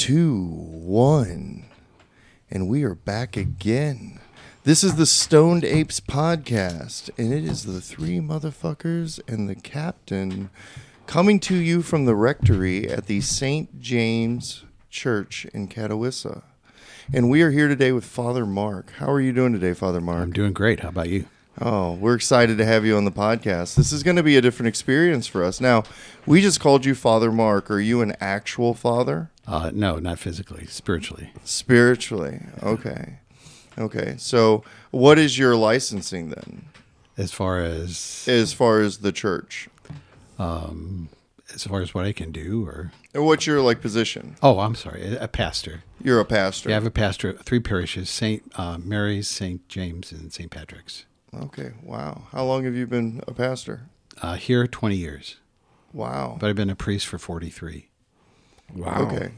[0.00, 1.66] two, one.
[2.50, 4.18] And we are back again.
[4.64, 10.48] This is the Stoned Apes podcast, and it is the three motherfuckers and the captain
[11.06, 13.78] coming to you from the rectory at the St.
[13.78, 16.44] James Church in Catawissa.
[17.12, 18.92] And we are here today with Father Mark.
[18.92, 20.22] How are you doing today, Father Mark?
[20.22, 20.80] I'm doing great.
[20.80, 21.26] How about you?
[21.60, 23.74] Oh, we're excited to have you on the podcast.
[23.74, 25.60] This is going to be a different experience for us.
[25.60, 25.84] Now,
[26.24, 27.70] we just called you Father Mark.
[27.70, 29.29] Are you an actual father?
[29.50, 31.32] Uh, no, not physically, spiritually.
[31.44, 32.40] Spiritually.
[32.62, 33.18] Okay.
[33.76, 34.14] Okay.
[34.18, 36.66] So, what is your licensing then,
[37.18, 39.68] As far as as far as the church?
[40.38, 41.08] um,
[41.52, 44.36] as far as what I can do, or And What's your like position?
[44.42, 45.82] oh, I'm sorry, a, a pastor.
[46.02, 46.68] You're a pastor.
[46.68, 51.06] Yeah, I have a pastor three parishes: Saint uh, Mary's, Saint James, and Saint Patrick's.
[51.34, 51.72] Okay.
[51.82, 52.22] Wow.
[52.32, 53.82] How long have you been a pastor?
[54.22, 55.36] Uh, here, 20 years,
[55.92, 56.36] Wow.
[56.40, 57.88] but I've been a priest for 43.
[58.74, 59.08] Wow.
[59.10, 59.32] Okay.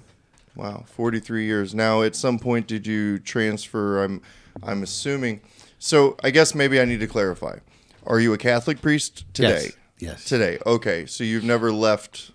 [0.54, 1.74] Wow, 43 years.
[1.74, 4.20] Now, at some point did you transfer I'm
[4.62, 5.40] I'm assuming.
[5.78, 7.58] So, I guess maybe I need to clarify.
[8.06, 9.62] Are you a Catholic priest today?
[9.64, 9.72] Yes.
[9.98, 10.24] Yes.
[10.24, 10.58] Today.
[10.66, 11.06] Okay.
[11.06, 12.32] So you've never left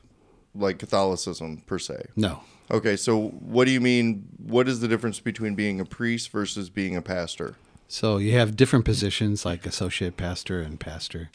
[0.55, 2.07] like Catholicism per se.
[2.15, 2.41] No.
[2.69, 6.69] Okay, so what do you mean what is the difference between being a priest versus
[6.69, 7.55] being a pastor?
[7.87, 11.29] So you have different positions like associate pastor and pastor,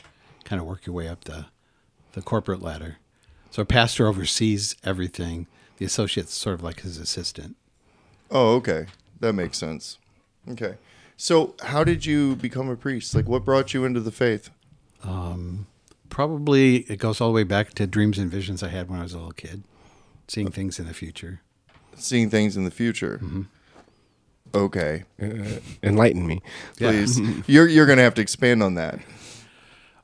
[0.44, 1.46] kind of work your way up the
[2.12, 2.98] the corporate ladder.
[3.52, 5.46] So a pastor oversees everything.
[5.76, 7.56] The associate's sort of like his assistant.
[8.30, 8.86] Oh, okay.
[9.20, 9.98] That makes sense.
[10.48, 10.76] Okay.
[11.18, 13.14] So, how did you become a priest?
[13.14, 14.48] Like what brought you into the faith?
[15.04, 15.66] Um,
[16.08, 19.02] probably it goes all the way back to dreams and visions I had when I
[19.02, 19.64] was a little kid,
[20.28, 21.42] seeing uh, things in the future.
[21.94, 23.20] Seeing things in the future.
[23.22, 23.42] Mm-hmm.
[24.54, 25.04] Okay.
[25.22, 26.40] Uh, enlighten me.
[26.78, 27.20] please.
[27.46, 28.98] you're you're gonna have to expand on that.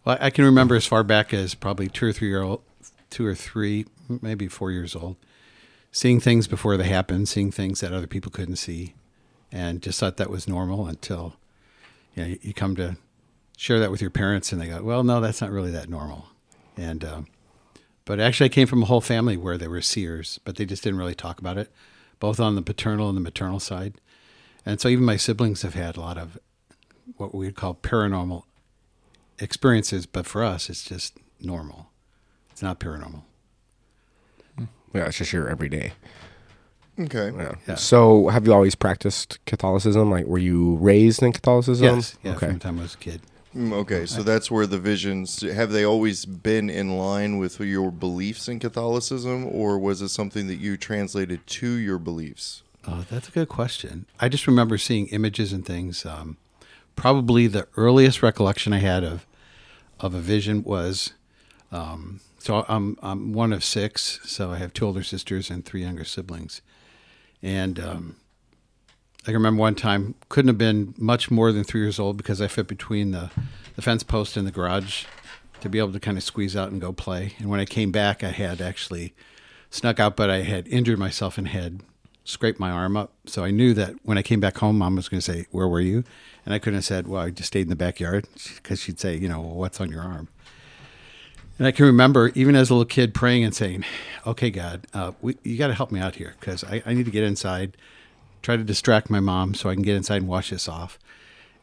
[0.04, 2.62] Well, I can remember as far back as probably two or three year old,
[3.10, 5.16] two or three, maybe four years old,
[5.92, 8.94] seeing things before they happened, seeing things that other people couldn't see,
[9.50, 11.36] and just thought that was normal until
[12.14, 12.96] you know you come to
[13.56, 16.26] share that with your parents, and they go, "Well, no, that's not really that normal."
[16.76, 17.26] And um,
[18.04, 20.82] but actually, I came from a whole family where they were seers, but they just
[20.82, 21.70] didn't really talk about it,
[22.20, 24.00] both on the paternal and the maternal side.
[24.64, 26.38] And so even my siblings have had a lot of
[27.16, 28.44] what we'd call paranormal
[29.38, 31.90] experiences, but for us, it's just normal.
[32.58, 33.22] It's not paranormal.
[34.92, 35.92] Yeah, it's just your everyday.
[36.98, 37.30] Okay.
[37.36, 37.52] Yeah.
[37.68, 37.74] Yeah.
[37.76, 40.10] So, have you always practiced Catholicism?
[40.10, 41.84] Like, were you raised in Catholicism?
[41.98, 42.46] Yes, yeah, Okay.
[42.46, 43.20] from the time I was a kid.
[43.54, 47.92] Mm, Okay, so that's where the visions have they always been in line with your
[47.92, 52.64] beliefs in Catholicism, or was it something that you translated to your beliefs?
[52.88, 54.06] Oh, that's a good question.
[54.18, 56.04] I just remember seeing images and things.
[56.04, 56.38] Um,
[56.96, 59.24] probably the earliest recollection I had of
[60.00, 61.12] of a vision was
[61.70, 65.82] um, so I'm I'm one of six, so I have two older sisters and three
[65.82, 66.62] younger siblings,
[67.42, 68.16] and um,
[69.24, 72.40] I can remember one time couldn't have been much more than three years old because
[72.40, 73.30] I fit between the
[73.76, 75.04] the fence post and the garage
[75.60, 77.34] to be able to kind of squeeze out and go play.
[77.38, 79.12] And when I came back, I had actually
[79.68, 81.82] snuck out, but I had injured myself and had
[82.24, 83.12] scraped my arm up.
[83.26, 85.68] So I knew that when I came back home, mom was going to say, Where
[85.68, 86.02] were you?
[86.46, 89.18] And I couldn't have said, Well, I just stayed in the backyard because she'd say,
[89.18, 90.28] You know, well, what's on your arm?
[91.58, 93.84] And I can remember, even as a little kid, praying and saying,
[94.26, 97.06] Okay, God, uh, we, you got to help me out here because I, I need
[97.06, 97.76] to get inside,
[98.42, 100.98] try to distract my mom so I can get inside and wash this off.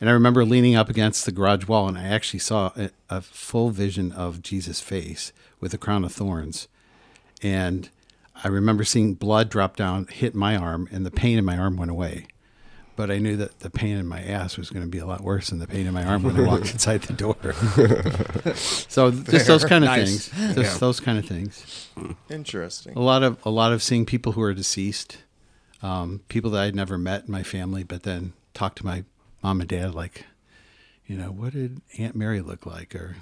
[0.01, 3.21] And I remember leaning up against the garage wall, and I actually saw a, a
[3.21, 6.67] full vision of Jesus' face with a crown of thorns.
[7.41, 7.89] And
[8.43, 11.77] I remember seeing blood drop down, hit my arm, and the pain in my arm
[11.77, 12.27] went away.
[12.97, 15.19] But I knew that the pain in my ass was going to be a lot
[15.21, 17.35] worse than the pain in my arm when I walked inside the door.
[18.55, 20.29] so just those kind of Nice.
[20.29, 20.55] things.
[20.55, 21.89] Just those kind of things.
[22.29, 22.93] Interesting.
[22.95, 25.17] A lot of a lot of seeing people who are deceased,
[25.83, 29.03] um, people that I'd never met in my family, but then talk to my
[29.43, 30.25] mom and dad like,
[31.05, 33.17] you know, what did Aunt Mary look like, or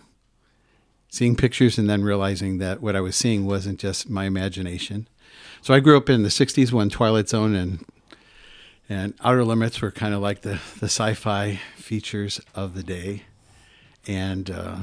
[1.10, 5.08] seeing pictures and then realizing that what I was seeing wasn't just my imagination.
[5.62, 7.84] So I grew up in the '60s when Twilight Zone and
[8.90, 13.24] and Outer Limits were kind of like the the sci-fi features of the day,
[14.08, 14.50] and.
[14.50, 14.78] Uh,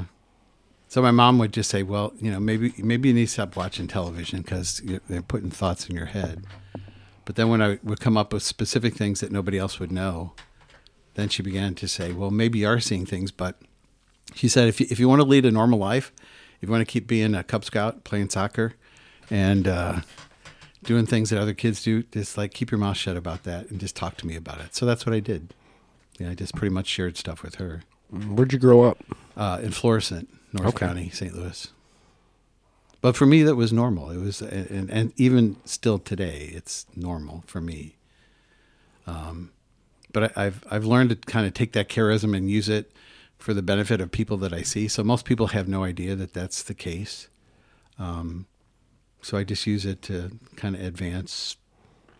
[0.89, 3.55] so my mom would just say, "Well, you know, maybe maybe you need to stop
[3.55, 6.45] watching television because they're putting thoughts in your head."
[7.25, 10.33] But then when I would come up with specific things that nobody else would know,
[11.15, 13.63] then she began to say, "Well, maybe you are seeing things." But
[14.35, 16.11] she said, "If you, if you want to lead a normal life,
[16.61, 18.75] if you want to keep being a Cub Scout, playing soccer,
[19.31, 20.01] and uh,
[20.85, 23.79] doing things that other kids do, just like keep your mouth shut about that and
[23.81, 25.55] just talk to me about it." So that's what I did.
[26.19, 28.99] Yeah, I just pretty much shared stuff with her Where'd you grow up?
[29.37, 30.87] uh, in Florissant, North Okay.
[30.87, 31.35] County, St.
[31.35, 31.69] Louis.
[33.01, 34.11] but for me, that was normal.
[34.11, 37.97] It was, and, and even still today, it's normal for me.
[39.07, 39.53] Um,
[40.13, 42.93] but I, I've I've learned to kind of take that charism and use it
[43.39, 44.89] for the benefit of people that I see.
[44.89, 47.29] So most people have no idea that that's the case.
[47.99, 48.47] Um,
[49.23, 51.57] so I just use it to kind of advance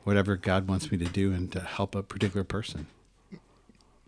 [0.05, 2.87] whatever God wants me to do and to help a particular person.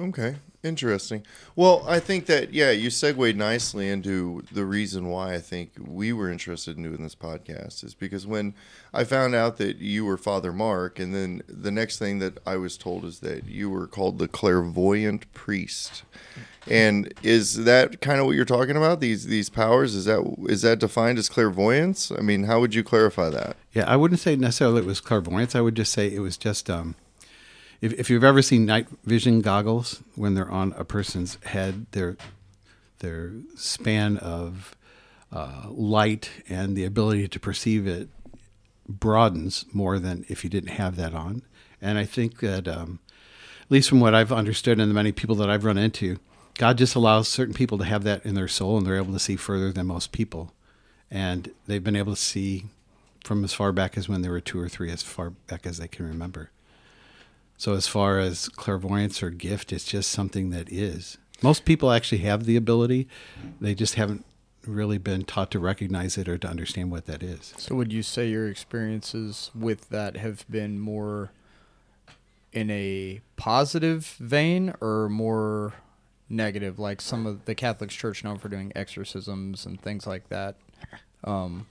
[0.00, 1.24] Okay, interesting.
[1.54, 6.12] Well, I think that yeah, you segued nicely into the reason why I think we
[6.12, 8.54] were interested in doing this podcast is because when
[8.92, 12.56] I found out that you were Father Mark, and then the next thing that I
[12.56, 16.02] was told is that you were called the clairvoyant priest.
[16.68, 19.00] And is that kind of what you're talking about?
[19.00, 22.10] These these powers is that is that defined as clairvoyance?
[22.10, 23.56] I mean, how would you clarify that?
[23.72, 25.54] Yeah, I wouldn't say necessarily it was clairvoyance.
[25.54, 26.94] I would just say it was just um,
[27.82, 32.16] if, if you've ever seen night vision goggles when they're on a person's head, their
[33.00, 34.76] their span of
[35.32, 38.08] uh, light and the ability to perceive it
[38.88, 41.42] broadens more than if you didn't have that on.
[41.80, 43.00] And I think that, um,
[43.62, 46.18] at least from what I've understood and the many people that I've run into,
[46.58, 49.18] God just allows certain people to have that in their soul and they're able to
[49.18, 50.52] see further than most people.
[51.10, 52.66] And they've been able to see
[53.24, 55.78] from as far back as when they were two or three, as far back as
[55.78, 56.50] they can remember.
[57.56, 61.18] So, as far as clairvoyance or gift, it's just something that is.
[61.42, 63.08] Most people actually have the ability,
[63.60, 64.24] they just haven't
[64.66, 67.52] really been taught to recognize it or to understand what that is.
[67.56, 71.30] So, would you say your experiences with that have been more
[72.52, 75.74] in a positive vein or more
[76.28, 76.78] negative?
[76.78, 80.56] Like some of the Catholic Church known for doing exorcisms and things like that.
[81.24, 81.66] Um,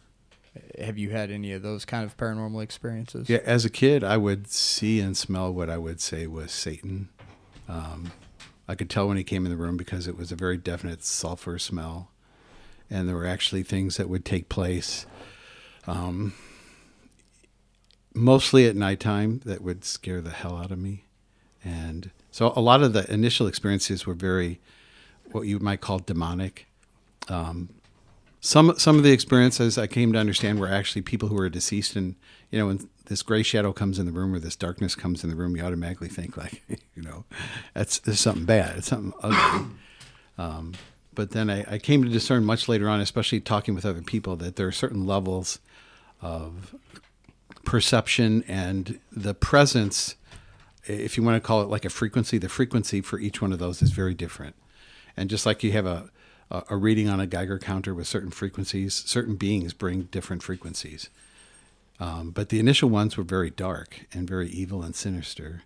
[0.79, 3.29] have you had any of those kind of paranormal experiences?
[3.29, 7.09] Yeah, as a kid, I would see and smell what I would say was Satan.
[7.69, 8.11] Um,
[8.67, 11.03] I could tell when he came in the room because it was a very definite
[11.03, 12.11] sulfur smell,
[12.89, 15.05] and there were actually things that would take place,
[15.87, 16.33] um,
[18.13, 21.05] mostly at nighttime, that would scare the hell out of me.
[21.63, 24.59] And so, a lot of the initial experiences were very,
[25.31, 26.67] what you might call demonic.
[27.29, 27.69] Um,
[28.41, 31.95] some some of the experiences I came to understand were actually people who were deceased,
[31.95, 32.15] and
[32.49, 35.29] you know, when this gray shadow comes in the room or this darkness comes in
[35.29, 36.63] the room, you automatically think like,
[36.95, 37.23] you know,
[37.75, 39.67] that's there's something bad, it's something ugly.
[40.37, 40.73] Um,
[41.13, 44.35] but then I, I came to discern much later on, especially talking with other people,
[44.37, 45.59] that there are certain levels
[46.21, 46.73] of
[47.63, 50.15] perception and the presence,
[50.85, 53.59] if you want to call it like a frequency, the frequency for each one of
[53.59, 54.55] those is very different.
[55.15, 56.09] And just like you have a
[56.69, 58.93] a reading on a Geiger counter with certain frequencies.
[58.93, 61.09] Certain beings bring different frequencies.
[61.99, 65.63] Um, but the initial ones were very dark and very evil and sinister.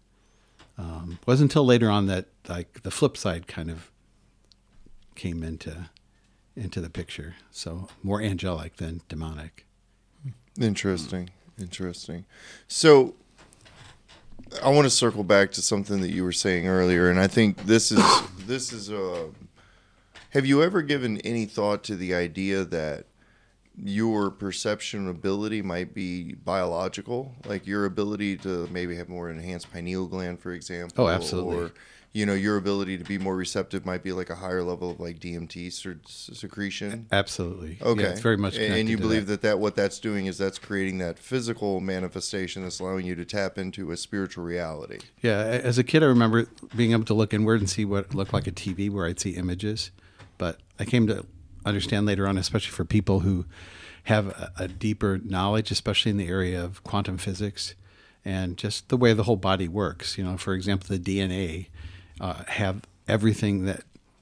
[0.77, 3.89] Um, it wasn't until later on that like the flip side kind of
[5.15, 5.89] came into
[6.55, 7.35] into the picture.
[7.51, 9.65] So more angelic than demonic.
[10.59, 11.29] Interesting.
[11.59, 12.25] Interesting.
[12.67, 13.15] So
[14.63, 17.65] I want to circle back to something that you were saying earlier, and I think
[17.65, 18.03] this is
[18.45, 19.29] this is a
[20.35, 23.05] have you ever given any thought to the idea that
[23.77, 30.07] your perception ability might be biological, like your ability to maybe have more enhanced pineal
[30.07, 31.05] gland, for example?
[31.05, 31.57] Oh, absolutely.
[31.57, 31.71] Or
[32.11, 35.01] you know, your ability to be more receptive might be like a higher level of
[35.01, 35.69] like DMT
[36.33, 37.07] secretion.
[37.11, 37.77] Absolutely.
[37.81, 38.03] Okay.
[38.03, 38.57] Yeah, it's very much.
[38.57, 39.41] And you believe that.
[39.41, 39.49] that.
[39.49, 43.57] that what that's doing is that's creating that physical manifestation that's allowing you to tap
[43.57, 44.99] into a spiritual reality.
[45.21, 45.39] Yeah.
[45.39, 48.47] As a kid, I remember being able to look inward and see what looked like
[48.47, 49.91] a TV, where I'd see images
[50.79, 51.25] I came to
[51.65, 53.45] understand later on, especially for people who
[54.03, 57.75] have a, a deeper knowledge, especially in the area of quantum physics
[58.23, 60.17] and just the way the whole body works.
[60.17, 61.67] You know, for example, the DNA
[62.19, 63.81] uh, have everything that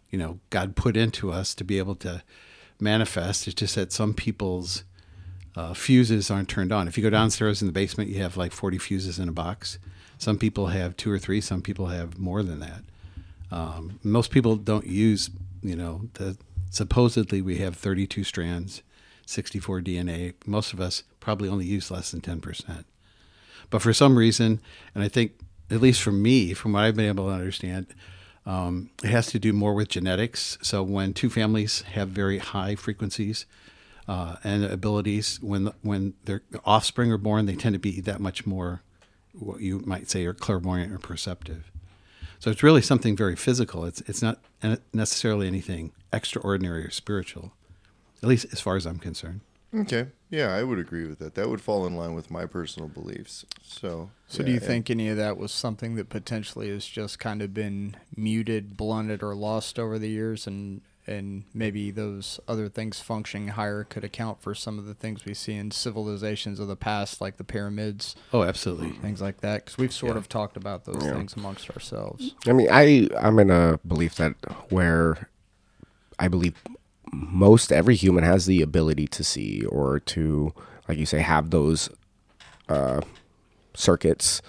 [0.10, 2.24] you know God put into us to be able to
[2.80, 3.48] manifest.
[3.48, 4.84] It's just that some people's
[5.56, 6.88] uh, fuses aren't turned on.
[6.88, 9.80] If you go downstairs in the basement, you have like 40 fuses in a box.
[10.18, 11.42] Some people have two or three.
[11.42, 12.84] Some people have more than that.
[13.52, 15.30] Um, most people don't use
[15.64, 16.38] you know, the,
[16.70, 18.84] supposedly we have 32 strands,
[19.26, 20.34] 64 DNA.
[20.46, 22.84] Most of us probably only use less than 10%.
[23.70, 24.60] But for some reason,
[24.94, 25.34] and I think,
[25.70, 27.88] at least for me, from what I've been able to understand,
[28.46, 30.58] um, it has to do more with genetics.
[30.62, 33.46] So when two families have very high frequencies
[34.08, 38.46] uh, and abilities, when when their offspring are born, they tend to be that much
[38.46, 38.82] more,
[39.32, 41.72] what you might say, are clairvoyant or perceptive.
[42.44, 43.86] So it's really something very physical.
[43.86, 44.38] It's it's not
[44.92, 47.54] necessarily anything extraordinary or spiritual,
[48.22, 49.40] at least as far as I'm concerned.
[49.74, 50.08] Okay.
[50.30, 51.36] Yeah, I would agree with that.
[51.36, 53.46] That would fall in line with my personal beliefs.
[53.64, 57.18] So, so yeah, do you think any of that was something that potentially has just
[57.18, 62.70] kind of been muted, blunted, or lost over the years, and and maybe those other
[62.70, 66.68] things functioning higher could account for some of the things we see in civilizations of
[66.68, 68.92] the past, like the pyramids, Oh, absolutely.
[68.92, 69.66] things like that.
[69.66, 70.20] Because we've sort Yeah.
[70.20, 71.14] of talked about those Yeah.
[71.14, 72.36] things amongst ourselves.
[72.48, 74.36] I mean, I I'm in a belief that
[74.70, 75.28] where
[76.20, 76.56] I believe
[77.12, 80.54] most every human has the ability to see or to,
[80.88, 81.90] like you say, have those
[82.70, 83.02] uh,
[83.76, 84.42] circuits,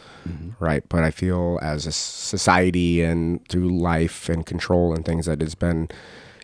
[0.61, 0.85] right?
[0.89, 5.55] But I feel as a society and through life and control and things that has
[5.55, 5.89] been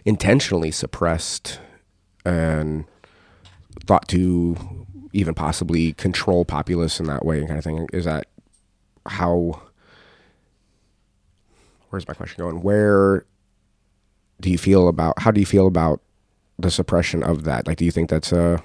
[0.04, 1.60] intentionally suppressed
[2.24, 2.84] and
[3.86, 7.88] thought to even possibly control populace in that way and kind of thing.
[7.92, 8.26] Is that
[9.06, 9.60] how?
[11.90, 12.62] where's my question going?
[12.62, 13.26] Where
[14.40, 16.00] do you feel about how do you feel about
[16.58, 17.66] the suppression of that?
[17.66, 18.62] Like, do you think that's a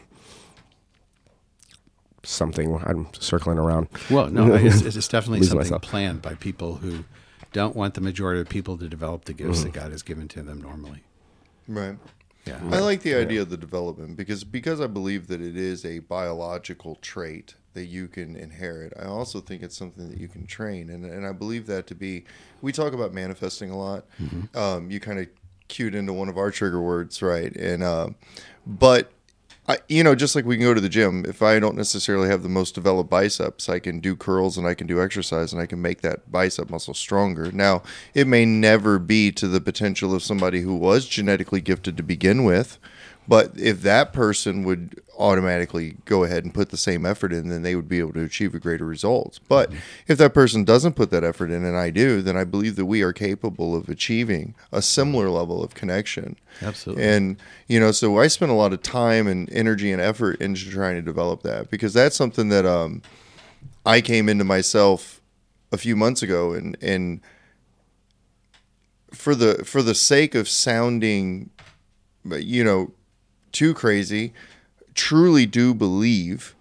[2.24, 3.90] something I'm circling around?
[4.10, 5.82] Well, no, it's, it's definitely something myself.
[5.82, 7.04] planned by people who
[7.52, 10.42] don't want the majority of people to develop the gifts that God has given to
[10.42, 11.04] them normally.
[11.68, 11.98] Right.
[12.46, 12.60] Yeah.
[12.72, 16.00] I like the idea of the development because because I believe that it is a
[16.00, 18.94] biological trait that you can inherit.
[19.00, 21.96] I also think it's something that you can train, and and I believe that to
[21.96, 22.24] be.
[22.62, 24.06] We talk about manifesting a lot.
[24.54, 25.28] Um, you kind of
[25.68, 27.56] cued into one of our trigger words, right?
[27.56, 28.16] And um,
[28.66, 29.12] but
[29.68, 32.30] I, you know, just like we can go to the gym, if I don't necessarily
[32.30, 35.62] have the most developed biceps, I can do curls and I can do exercise and
[35.62, 37.52] I can make that bicep muscle stronger.
[37.52, 37.82] Now,
[38.14, 42.44] it may never be to the potential of somebody who was genetically gifted to begin
[42.44, 42.78] with,
[43.28, 47.64] but if that person would automatically go ahead and put the same effort in, then
[47.64, 49.40] they would be able to achieve a greater result.
[49.48, 49.72] But
[50.08, 52.86] if that person doesn't put that effort in, and I do, then I believe that
[52.86, 56.36] we are capable of achieving a similar level of connection.
[56.62, 57.04] Absolutely.
[57.04, 60.70] And you know, so I spent a lot of time and energy and effort into
[60.70, 63.02] trying to develop that because that's something that um,
[63.86, 65.22] I came into myself
[65.72, 67.22] a few months ago, and and
[69.12, 71.50] for the for the sake of sounding,
[72.26, 72.92] you know,
[73.56, 74.34] too crazy,
[74.94, 76.56] truly do believe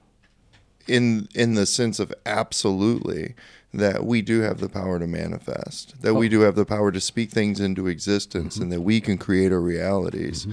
[0.86, 3.34] in in the sense of absolutely
[3.72, 7.00] that we do have the power to manifest that we do have the power to
[7.00, 10.46] speak things into existence and that we can create our realities.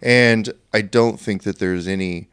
[0.00, 2.28] And i don't think that there's any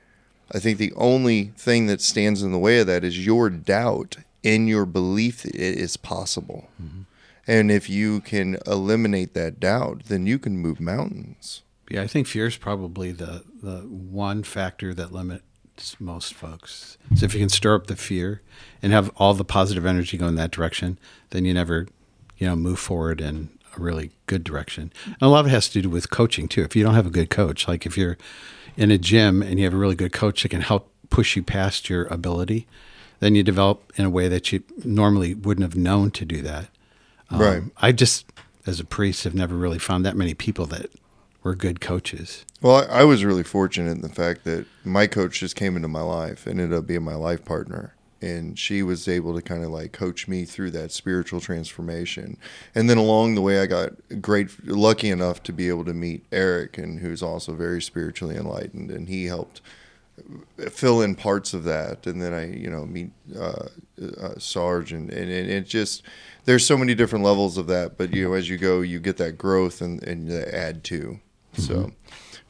[0.52, 4.18] i think the only thing that stands in the way of that is your doubt
[4.44, 6.70] in your belief that it is possible.
[7.48, 12.28] And if you can eliminate that doubt then you can move mountains Yeah, I think
[12.28, 15.44] fear is probably the the one factor that limits
[16.00, 16.98] most folks.
[17.16, 18.42] So if you can stir up the fear
[18.82, 21.00] and have all the positive energy go in that direction,
[21.32, 21.88] then you never,
[22.38, 24.92] you know, move forward in a really good direction.
[25.06, 26.64] And a lot of it has to do with coaching too.
[26.64, 28.18] If you don't have a good coach, like if you're
[28.78, 31.44] in a gym and you have a really good coach that can help push you
[31.44, 32.68] past your ability,
[33.20, 36.68] then you develop in a way that you normally wouldn't have known to do that.
[37.30, 37.64] Um, Right.
[37.78, 38.26] I just,
[38.66, 40.90] as a priest, have never really found that many people that
[41.44, 42.46] were good coaches.
[42.62, 45.88] Well, I, I was really fortunate in the fact that my coach just came into
[45.88, 47.96] my life and ended up being my life partner.
[48.22, 52.36] And she was able to kind of like coach me through that spiritual transformation.
[52.76, 56.26] And then along the way, I got great, lucky enough to be able to meet
[56.30, 58.92] Eric, and who's also very spiritually enlightened.
[58.92, 59.62] And he helped
[60.70, 62.06] fill in parts of that.
[62.06, 63.68] And then I, you know, meet uh,
[64.20, 66.04] uh, Sarge, and, and, and it just,
[66.44, 67.98] there's so many different levels of that.
[67.98, 71.22] But, you know, as you go, you get that growth and, and add to.
[71.54, 71.92] So,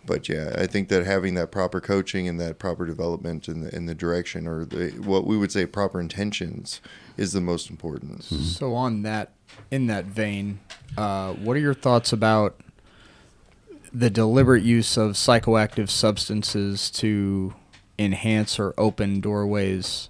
[0.05, 3.75] but yeah, I think that having that proper coaching and that proper development in the
[3.75, 6.81] in the direction or the what we would say proper intentions
[7.17, 8.23] is the most important.
[8.23, 9.33] So on that,
[9.71, 10.59] in that vein,
[10.97, 12.59] uh, what are your thoughts about
[13.91, 17.53] the deliberate use of psychoactive substances to
[17.97, 20.09] enhance or open doorways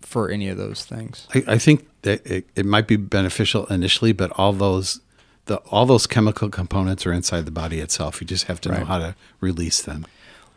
[0.00, 1.26] for any of those things?
[1.34, 5.00] I, I think that it, it might be beneficial initially, but all those
[5.46, 8.20] the all those chemical components are inside the body itself.
[8.20, 10.06] You just have to know how to release them.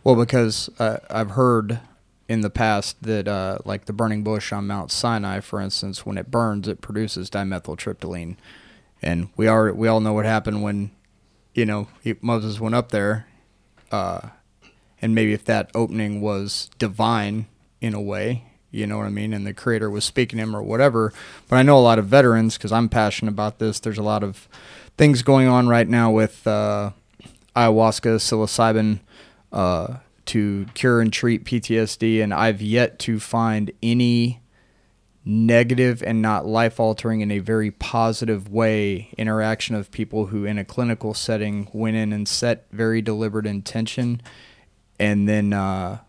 [0.03, 1.79] Well, because uh, I've heard
[2.27, 6.17] in the past that, uh, like the burning bush on Mount Sinai, for instance, when
[6.17, 8.35] it burns, it produces dimethyltryptamine,
[9.01, 10.91] and we are we all know what happened when,
[11.53, 13.27] you know, he, Moses went up there,
[13.91, 14.29] uh,
[15.01, 17.47] and maybe if that opening was divine
[17.81, 20.55] in a way, you know what I mean, and the Creator was speaking to him
[20.55, 21.13] or whatever.
[21.47, 23.79] But I know a lot of veterans because I'm passionate about this.
[23.79, 24.47] There's a lot of
[24.97, 26.91] things going on right now with uh,
[27.55, 28.99] ayahuasca, psilocybin
[29.51, 34.41] uh, to cure and treat PTSD, and I've yet to find any
[35.25, 40.57] negative and not life altering in a very positive way interaction of people who in
[40.57, 44.21] a clinical setting went in and set very deliberate intention
[44.99, 45.99] and then uh,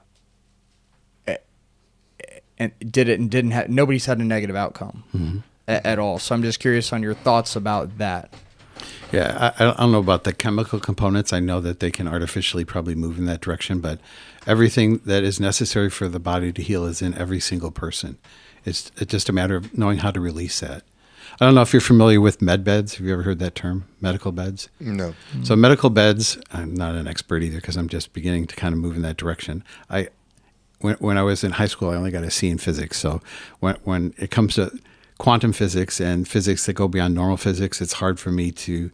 [2.61, 5.39] and did it and didn't have nobody's had a negative outcome mm-hmm.
[5.67, 8.33] a- at all so i'm just curious on your thoughts about that
[9.13, 11.33] Yeah, I, I don't know about the chemical components.
[11.33, 13.99] I know that they can artificially probably move in that direction, but
[14.47, 18.19] everything that is necessary for the body to heal is in every single person.
[18.65, 20.85] It's, it's just a matter of knowing how to release that.
[21.41, 22.95] I don't know if you're familiar with med beds.
[22.97, 24.69] Have you ever heard that term, medical beds?
[24.79, 25.15] No.
[25.43, 28.81] So medical beds, I'm not an expert either because I'm just beginning to kind of
[28.81, 29.65] move in that direction.
[29.89, 30.09] I
[30.81, 32.99] when when I was in high school, I only got a C in physics.
[32.99, 33.21] So
[33.61, 34.79] when when it comes to
[35.19, 38.91] quantum physics and physics that go beyond normal physics, it's hard for me to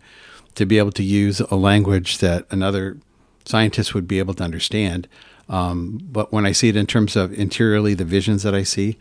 [0.54, 2.96] to be able to use a language that another
[3.44, 5.06] scientist would be able to understand.
[5.48, 8.98] Um, but when I see it in terms of interiorly, the visions that I see,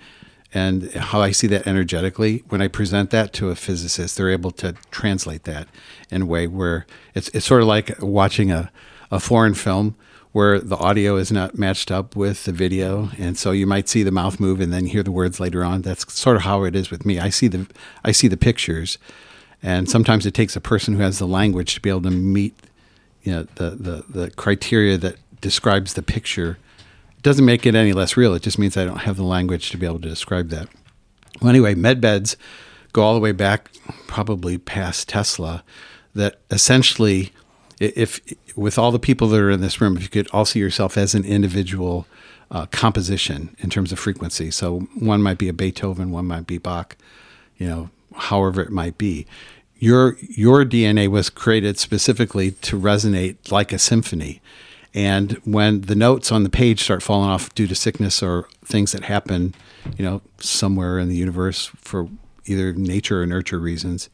[0.54, 4.52] and how I see that energetically, when I present that to a physicist, they're able
[4.52, 5.68] to translate that
[6.12, 8.72] in a way where it's it's sort of like watching a,
[9.10, 9.96] a foreign film
[10.36, 14.04] where the audio is not matched up with the video, and so you might see
[14.04, 15.82] the mouth move and then hear the words later on.
[15.82, 17.20] That's sort of how it is with me.
[17.20, 17.66] I see the
[18.04, 18.98] I see the pictures,
[19.64, 22.54] and sometimes it takes a person who has the language to be able to meet,
[23.24, 26.58] you know, the the, the criteria that describes the picture
[27.16, 28.34] It doesn't make it any less real.
[28.34, 30.68] It just means I don't have the language to be able to describe that.
[31.40, 32.36] Well, anyway, med beds
[32.92, 33.72] go all the way back,
[34.08, 35.64] probably past Tesla.
[36.14, 37.32] That essentially,
[37.80, 38.22] if
[38.56, 40.98] with all the people that are in this room, if you could all see yourself
[40.98, 42.08] as an individual
[42.52, 44.52] uh, composition in terms of frequency.
[44.52, 46.96] So one might be a Beethoven, one might be Bach,
[47.58, 49.26] you know, however it might be.
[49.78, 54.42] Your your DNA was created specifically to resonate like a symphony.
[54.94, 58.94] And when the notes on the page start falling off due to sickness or things
[58.94, 59.54] that happen,
[59.98, 62.08] you know, somewhere in the universe for
[62.46, 64.10] either nature or nurture reasons,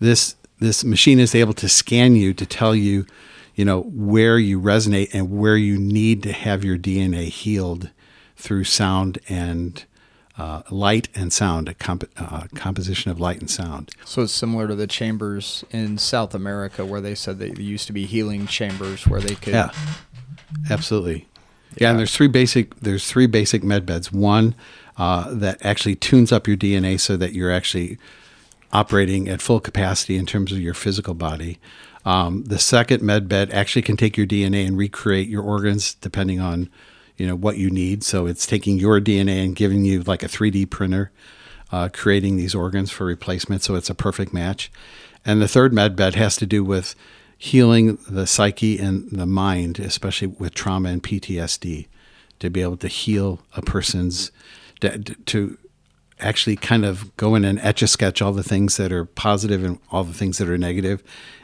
[0.00, 3.06] this this machine is able to scan you to tell you,
[3.54, 7.90] you know, where you resonate and where you need to have your DNA healed
[8.36, 9.84] through sound and
[10.36, 13.90] uh, light and sound, a comp- uh, composition of light and sound.
[14.04, 17.92] So it's similar to the chambers in South America where they said they used to
[17.92, 19.54] be healing chambers where they could.
[19.54, 19.72] Yeah,
[20.70, 21.26] absolutely.
[21.76, 24.12] Yeah, and there's three basic there's three basic med beds.
[24.12, 24.54] One
[24.96, 27.98] uh, that actually tunes up your DNA so that you're actually
[28.72, 31.58] operating at full capacity in terms of your physical body.
[32.04, 36.40] Um, the second med bed actually can take your DNA and recreate your organs depending
[36.40, 36.70] on
[37.16, 38.04] you know what you need.
[38.04, 41.10] So it's taking your DNA and giving you like a 3D printer,
[41.72, 43.62] uh, creating these organs for replacement.
[43.62, 44.70] So it's a perfect match.
[45.24, 46.94] And the third med bed has to do with
[47.36, 51.86] healing the psyche and the mind, especially with trauma and PTSD,
[52.38, 54.30] to be able to heal a person's
[54.80, 55.58] to,
[56.20, 59.64] actually kind of go in and etch a sketch all the things that are positive
[59.64, 61.02] and all the things that are negative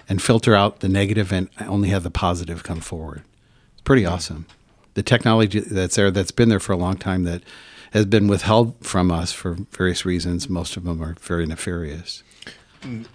[0.08, 3.22] and filter out the negative and only have the positive come forward.
[3.72, 4.46] It's pretty awesome.
[4.94, 7.42] The technology that's there, that's been there for a long time, that
[7.92, 10.48] has been withheld from us for various reasons.
[10.48, 12.22] Most of them are very nefarious.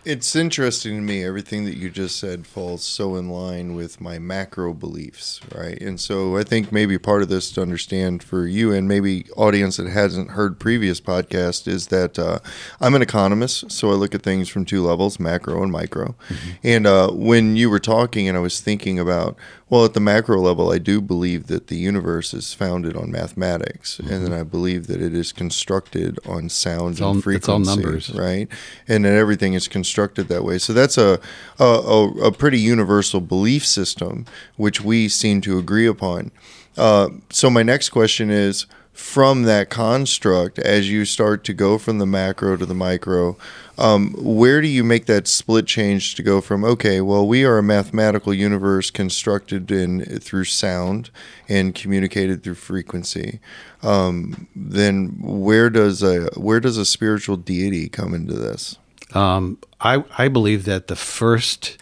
[0.05, 1.23] It's interesting to me.
[1.23, 5.79] Everything that you just said falls so in line with my macro beliefs, right?
[5.81, 9.77] And so I think maybe part of this to understand for you and maybe audience
[9.77, 12.39] that hasn't heard previous podcast is that uh,
[12.81, 16.15] I'm an economist, so I look at things from two levels, macro and micro.
[16.29, 16.49] Mm-hmm.
[16.63, 19.37] And uh, when you were talking, and I was thinking about
[19.69, 23.97] well, at the macro level, I do believe that the universe is founded on mathematics,
[23.97, 24.11] mm-hmm.
[24.11, 27.37] and then I believe that it is constructed on sound it's and all, frequency.
[27.37, 28.47] It's all numbers, right?
[28.87, 30.57] And that everything is constructed that way.
[30.57, 31.19] So that's a,
[31.59, 34.25] a a, pretty universal belief system,
[34.57, 36.31] which we seem to agree upon.
[36.77, 38.65] Uh, so my next question is
[38.99, 43.35] from that construct as you start to go from the macro to the micro
[43.77, 47.57] um, where do you make that split change to go from okay well we are
[47.57, 51.09] a mathematical universe constructed in through sound
[51.47, 53.39] and communicated through frequency
[53.81, 58.77] um, then where does a where does a spiritual deity come into this?
[59.13, 61.77] Um, I, I believe that the first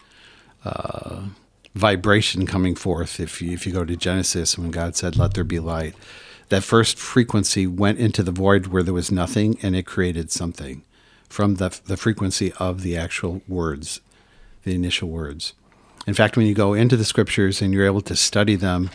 [0.63, 1.23] uh,
[1.73, 5.43] vibration coming forth if you, if you go to genesis when god said let there
[5.43, 5.93] be light
[6.49, 10.83] that first frequency went into the void where there was nothing and it created something
[11.29, 13.99] from the, the frequency of the actual words,
[14.63, 15.53] the initial words.
[16.05, 18.89] In fact, when you go into the scriptures and you're able to study them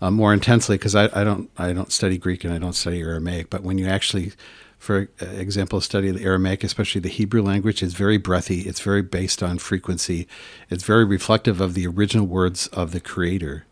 [0.00, 3.00] uh, more intensely, because I, I, don't I don't study Greek and I don't study
[3.00, 4.32] Aramaic, but when you actually,
[4.78, 8.60] for example, study the Aramaic, especially the Hebrew language, it's very breathy.
[8.60, 10.28] It's very based on frequency.
[10.70, 13.66] It's very reflective of the original words of the Creator.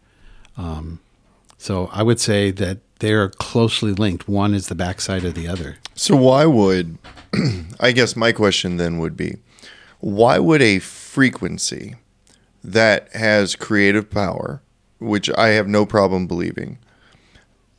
[0.56, 0.98] Um,
[1.58, 4.28] so I would say that they're closely linked.
[4.28, 5.78] One is the backside of the other.
[5.94, 6.98] So why would
[7.80, 9.38] I guess my question then would be
[10.00, 11.96] why would a frequency
[12.64, 14.62] that has creative power,
[14.98, 16.78] which I have no problem believing,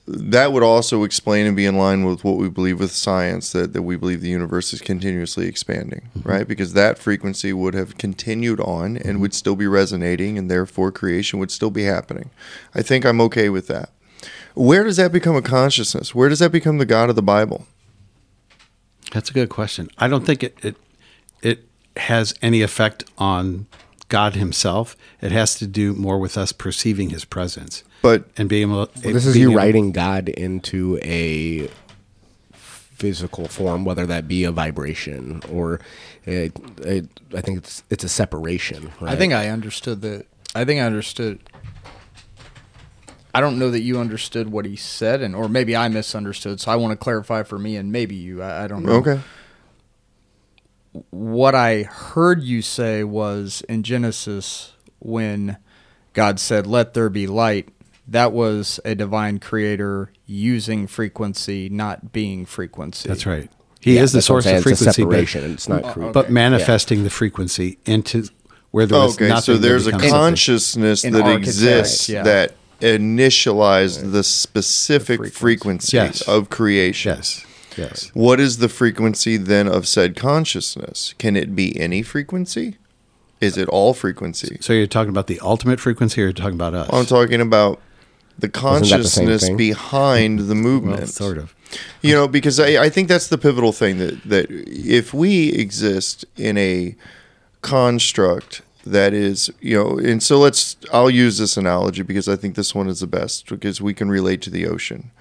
[0.07, 3.73] that would also explain and be in line with what we believe with science that,
[3.73, 6.29] that we believe the universe is continuously expanding, mm-hmm.
[6.29, 6.47] right?
[6.47, 9.19] Because that frequency would have continued on and mm-hmm.
[9.21, 12.31] would still be resonating, and therefore creation would still be happening.
[12.75, 13.91] I think I'm okay with that.
[14.53, 16.13] Where does that become a consciousness?
[16.13, 17.65] Where does that become the God of the Bible?
[19.11, 19.89] That's a good question.
[19.97, 20.75] I don't think it it
[21.41, 21.65] it
[21.97, 23.67] has any effect on
[24.07, 24.95] God Himself.
[25.21, 28.77] It has to do more with us perceiving His presence But and being able.
[28.77, 31.69] Well, this is being you able- writing God into a
[32.53, 35.79] physical form, whether that be a vibration or
[36.25, 38.91] it, it, I think it's it's a separation.
[39.01, 39.13] Right?
[39.13, 40.27] I think I understood that.
[40.53, 41.39] I think I understood.
[43.33, 46.59] I don't know that you understood what he said, and or maybe I misunderstood.
[46.59, 48.41] So I want to clarify for me, and maybe you.
[48.41, 48.93] I, I don't know.
[48.93, 49.21] okay.
[51.11, 55.57] What I heard you say was in Genesis when
[56.13, 57.69] God said, "Let there be light."
[58.07, 63.07] That was a divine creator using frequency, not being frequency.
[63.07, 63.49] That's right.
[63.79, 65.51] He Yeah, is the that's what I'm source of it's a frequency, but, separation.
[65.53, 68.27] It's not oh, cre- but manifesting the frequency into
[68.71, 69.55] where there was Okay, nothing.
[69.55, 72.23] so there's a consciousness that architect, exists yeah.
[72.23, 75.97] that initialized the specific The frequency, frequency.
[75.97, 76.27] Yes.
[76.27, 77.15] of creation.
[77.15, 77.45] Yes.
[77.77, 78.11] Yes.
[78.13, 81.13] What is the frequency then of said consciousness?
[81.17, 82.77] Can it be any frequency?
[83.39, 84.57] Is it all frequency?
[84.61, 86.89] So you're talking about the ultimate frequency, or you're talking about us?
[86.91, 87.79] I'm talking about
[88.37, 90.99] the that the consciousness behind the movement.
[90.99, 91.55] well, sort of.
[92.01, 96.25] You know, because I, I think that's the pivotal thing that, that if we exist
[96.35, 96.95] in a
[97.61, 102.55] construct that is, you know, and so let's, I'll use this analogy because I think
[102.55, 105.11] this one is the best because we can relate to the ocean.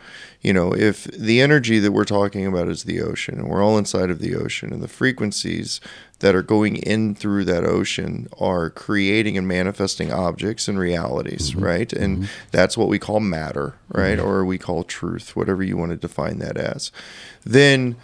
[0.40, 3.77] You know, if the energy that we're talking about is the ocean and we're all
[3.77, 5.81] inside of the ocean and the frequencies
[6.20, 11.64] that are going in through that ocean are creating and manifesting objects and realities, mm-hmm.
[11.64, 11.92] right?
[11.92, 12.49] And mm-hmm.
[12.51, 14.18] that's what we call matter, right?
[14.18, 14.27] Mm-hmm.
[14.27, 16.90] Or we call truth, whatever you want to define that as.
[17.44, 17.96] Then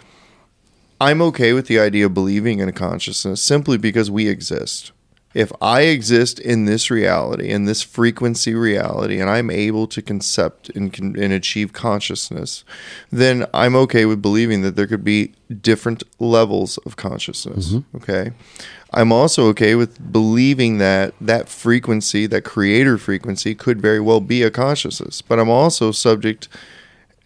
[1.01, 4.91] I'm okay with the idea of believing in a consciousness simply because we exist.
[5.33, 10.69] If I exist in this reality, in this frequency reality, and I'm able to concept
[10.69, 12.63] and, and achieve consciousness,
[13.11, 17.73] then I'm okay with believing that there could be different levels of consciousness.
[17.73, 17.97] Mm-hmm.
[17.97, 18.31] Okay.
[18.93, 24.43] I'm also okay with believing that that frequency, that creator frequency, could very well be
[24.43, 25.21] a consciousness.
[25.21, 26.47] But I'm also subject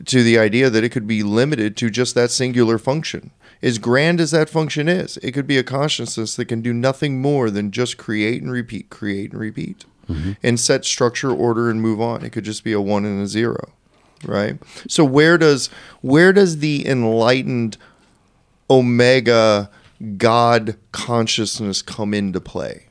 [0.05, 3.31] to the idea that it could be limited to just that singular function.
[3.63, 7.21] As grand as that function is, it could be a consciousness that can do nothing
[7.21, 10.33] more than just create and repeat, create and repeat, mm-hmm.
[10.41, 12.25] and set structure, order, and move on.
[12.25, 13.71] It could just be a one and a zero,
[14.25, 14.57] right?
[14.87, 15.69] So where does
[16.01, 17.77] where does the enlightened
[18.69, 19.69] omega
[20.17, 22.87] God consciousness come into play?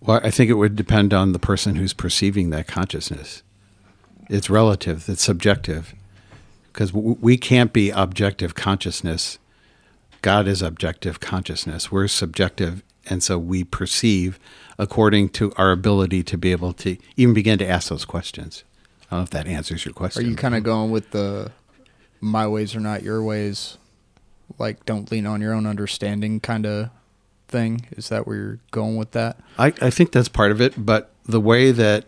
[0.00, 3.42] Well, I think it would depend on the person who's perceiving that consciousness.
[4.28, 5.94] It's relative, it's subjective.
[6.72, 9.38] Because w- we can't be objective consciousness.
[10.22, 11.90] God is objective consciousness.
[11.90, 14.38] We're subjective, and so we perceive
[14.78, 18.64] according to our ability to be able to even begin to ask those questions.
[19.10, 20.24] I don't know if that answers your question.
[20.24, 21.52] Are you kind of going with the
[22.20, 23.78] my ways are not your ways?
[24.58, 26.90] Like, don't lean on your own understanding kind of
[27.48, 27.86] thing?
[27.92, 29.38] Is that where you're going with that?
[29.58, 32.04] I, I think that's part of it, but the way that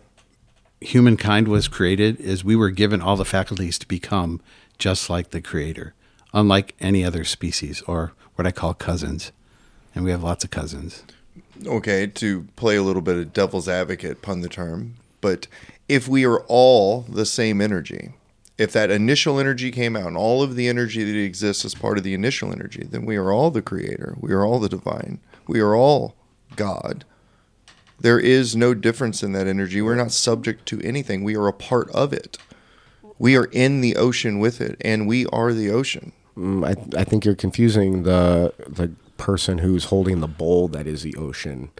[0.82, 4.40] humankind was created is we were given all the faculties to become
[4.78, 5.94] just like the creator,
[6.32, 9.32] unlike any other species or what I call cousins.
[9.94, 11.04] And we have lots of cousins.
[11.66, 15.46] okay, to play a little bit of devil's advocate, pun the term, but
[15.88, 18.12] if we are all the same energy,
[18.58, 21.98] if that initial energy came out and all of the energy that exists is part
[21.98, 24.16] of the initial energy, then we are all the creator.
[24.20, 25.20] We are all the divine.
[25.46, 26.16] We are all
[26.56, 27.04] God.
[28.02, 29.80] There is no difference in that energy.
[29.80, 31.22] We're not subject to anything.
[31.24, 32.36] We are a part of it.
[33.18, 36.12] We are in the ocean with it, and we are the ocean.
[36.36, 41.02] Mm, I, I think you're confusing the the person who's holding the bowl that is
[41.02, 41.70] the ocean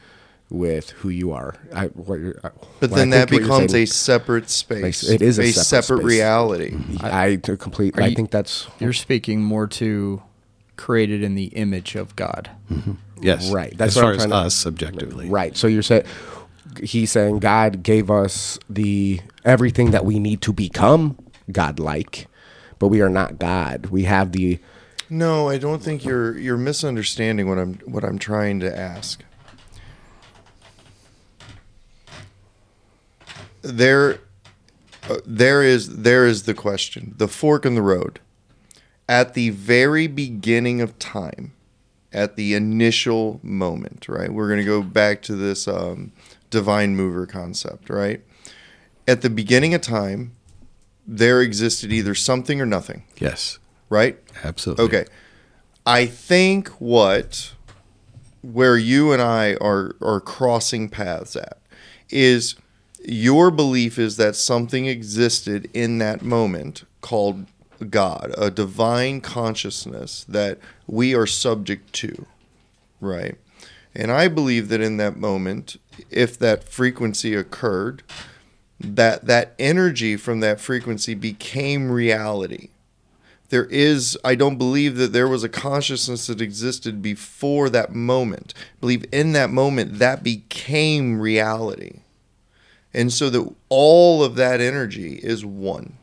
[0.49, 1.57] with who you are.
[1.75, 3.87] I, what you're, I- But what I then that think what you're becomes saying- a
[3.87, 5.03] separate space.
[5.09, 6.07] it is a separate space.
[6.07, 6.77] reality.
[7.01, 7.99] I to complete.
[7.99, 10.23] Are I you- think that's You're speaking more to
[10.77, 12.51] created in the image of God.
[13.23, 13.51] Yes.
[13.51, 13.77] Right.
[13.77, 15.29] That's as what far I'm as trying to- us subjectively.
[15.29, 15.57] right.
[15.57, 16.05] So you're saying
[16.83, 21.19] he's saying God gave us the everything that we need to become
[21.51, 22.27] godlike,
[22.79, 23.87] but we are not God.
[23.87, 24.59] We have the
[25.11, 29.23] No, I don't think you're you're misunderstanding what I'm what I'm trying to ask.
[33.63, 34.19] There
[35.09, 37.15] uh, there is there is the question.
[37.17, 38.21] The fork in the road.
[39.09, 41.53] At the very beginning of time,
[42.13, 44.33] at the initial moment, right?
[44.33, 46.13] We're going to go back to this um,
[46.51, 48.23] divine mover concept, right?
[49.09, 50.33] At the beginning of time,
[51.07, 54.19] there existed either something or nothing, Yes, right?
[54.45, 54.85] absolutely.
[54.85, 55.05] Okay.
[55.85, 57.55] I think what
[58.43, 61.59] where you and I are are crossing paths at
[62.11, 62.55] is
[63.05, 67.47] your belief is that something existed in that moment called
[67.91, 72.27] God, a divine consciousness that we are subject to,
[73.01, 73.37] right?
[73.95, 75.77] And I believe that in that moment,
[76.11, 78.03] if that frequency occurred,
[78.81, 82.69] that that energy from that frequency became reality.
[83.51, 88.55] There is i don't believe that there was a consciousness that existed before that moment.
[88.57, 92.01] I believe in that moment that became reality.
[92.95, 95.95] And so that all of that energy is one.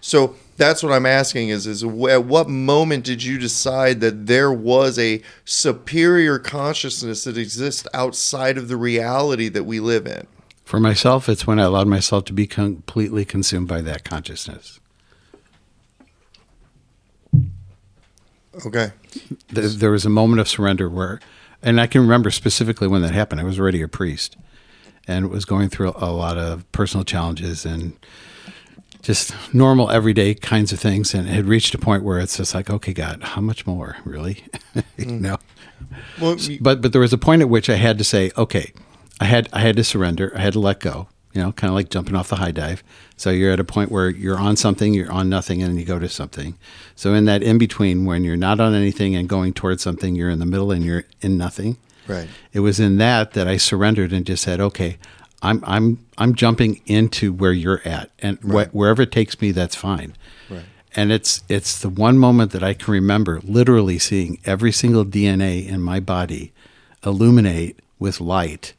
[0.00, 4.52] So that's what i'm asking is is at what moment did you decide that there
[4.52, 10.26] was a superior consciousness that exists outside of the reality that we live in
[10.64, 14.78] For myself, it's when I allowed myself to be completely consumed by that consciousness.
[18.66, 18.92] okay
[19.48, 21.18] There, there was a moment of surrender where,
[21.62, 23.40] and I can remember specifically when that happened.
[23.40, 24.36] I was already a priest
[25.08, 27.96] and was going through a lot of personal challenges and
[29.02, 32.54] just normal everyday kinds of things and it had reached a point where it's just
[32.54, 34.44] like okay god how much more really
[34.96, 35.20] you mm.
[35.20, 35.38] know
[36.20, 38.72] well you- but but there was a point at which I had to say, okay,
[39.20, 40.32] I had I had to surrender.
[40.36, 41.08] I had to let go.
[41.32, 42.82] You know, kind of like jumping off the high dive.
[43.16, 45.84] So you're at a point where you're on something, you're on nothing, and then you
[45.86, 46.58] go to something.
[46.96, 50.30] So in that in between, when you're not on anything and going towards something, you're
[50.30, 51.76] in the middle and you're in nothing.
[52.08, 54.98] right It was in that that I surrendered and just said, okay,
[55.42, 59.74] I'm I'm I'm jumping into where you're at, and wh- wherever it takes me, that's
[59.74, 60.14] fine.
[60.48, 60.64] Right.
[60.94, 65.66] And it's it's the one moment that I can remember literally seeing every single DNA
[65.66, 66.52] in my body
[67.04, 68.74] illuminate with light.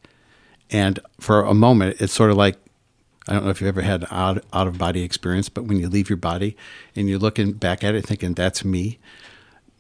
[0.70, 2.58] And for a moment, it's sort of like
[3.28, 5.80] I don't know if you've ever had an out, out of body experience, but when
[5.80, 6.58] you leave your body
[6.96, 9.00] and you're looking back at it thinking that's me,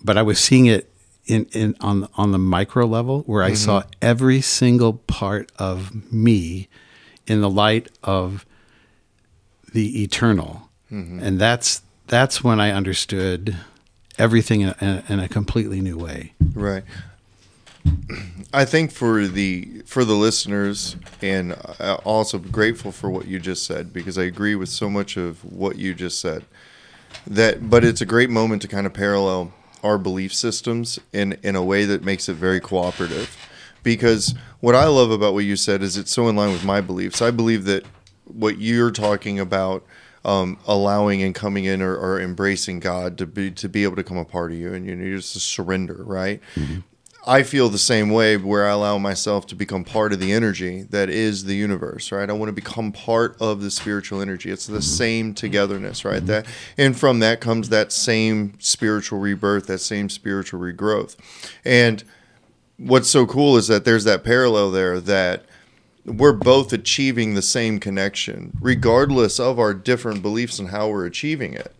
[0.03, 0.90] but I was seeing it
[1.25, 3.89] in, in on on the micro level where I saw mm-hmm.
[4.01, 6.67] every single part of me
[7.27, 8.45] in the light of
[9.73, 11.19] the eternal, mm-hmm.
[11.19, 13.55] and that's that's when I understood
[14.17, 16.33] everything in a, in a completely new way.
[16.53, 16.83] Right.
[18.53, 21.53] I think for the for the listeners, and
[22.03, 25.77] also grateful for what you just said because I agree with so much of what
[25.77, 26.45] you just said.
[27.27, 31.55] That, but it's a great moment to kind of parallel our belief systems in in
[31.55, 33.35] a way that makes it very cooperative.
[33.83, 36.81] Because what I love about what you said is it's so in line with my
[36.81, 37.21] beliefs.
[37.21, 37.83] I believe that
[38.25, 39.83] what you're talking about
[40.23, 44.03] um, allowing and coming in or, or embracing God to be to be able to
[44.03, 46.41] come a part of you and you just to surrender, right?
[47.25, 50.83] I feel the same way where I allow myself to become part of the energy
[50.89, 52.27] that is the universe, right?
[52.27, 54.49] I want to become part of the spiritual energy.
[54.49, 54.81] It's the mm-hmm.
[54.81, 56.25] same togetherness, right?
[56.25, 61.15] That and from that comes that same spiritual rebirth, that same spiritual regrowth.
[61.63, 62.03] And
[62.77, 65.45] what's so cool is that there's that parallel there that
[66.05, 71.53] we're both achieving the same connection, regardless of our different beliefs and how we're achieving
[71.53, 71.71] it.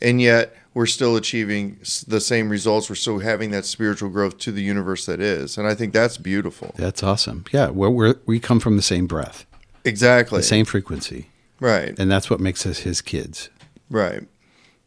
[0.00, 2.88] And yet, we're still achieving the same results.
[2.88, 5.58] We're still having that spiritual growth to the universe that is.
[5.58, 6.74] And I think that's beautiful.
[6.76, 7.44] That's awesome.
[7.52, 9.44] Yeah, we're we come from the same breath,
[9.84, 10.38] Exactly.
[10.38, 11.28] the same frequency,
[11.60, 11.98] Right.
[11.98, 13.50] and that's what makes us his kids.
[13.90, 14.22] Right.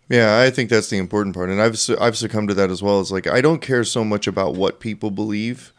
[0.10, 3.02] Yeah, I think that's the important part, and I've I've succumbed to that as well.
[3.02, 5.74] It's like I don't care so much about what people believe,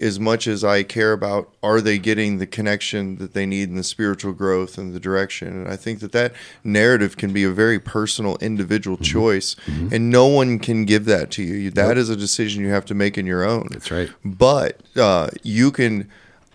[0.00, 3.74] as much as I care about are they getting the connection that they need in
[3.74, 5.48] the spiritual growth and the direction.
[5.48, 6.32] And I think that that
[6.64, 11.42] narrative can be a very personal, individual choice, and no one can give that to
[11.42, 11.70] you.
[11.70, 13.68] That is a decision you have to make in your own.
[13.70, 14.10] That's right.
[14.24, 16.08] But uh, you can,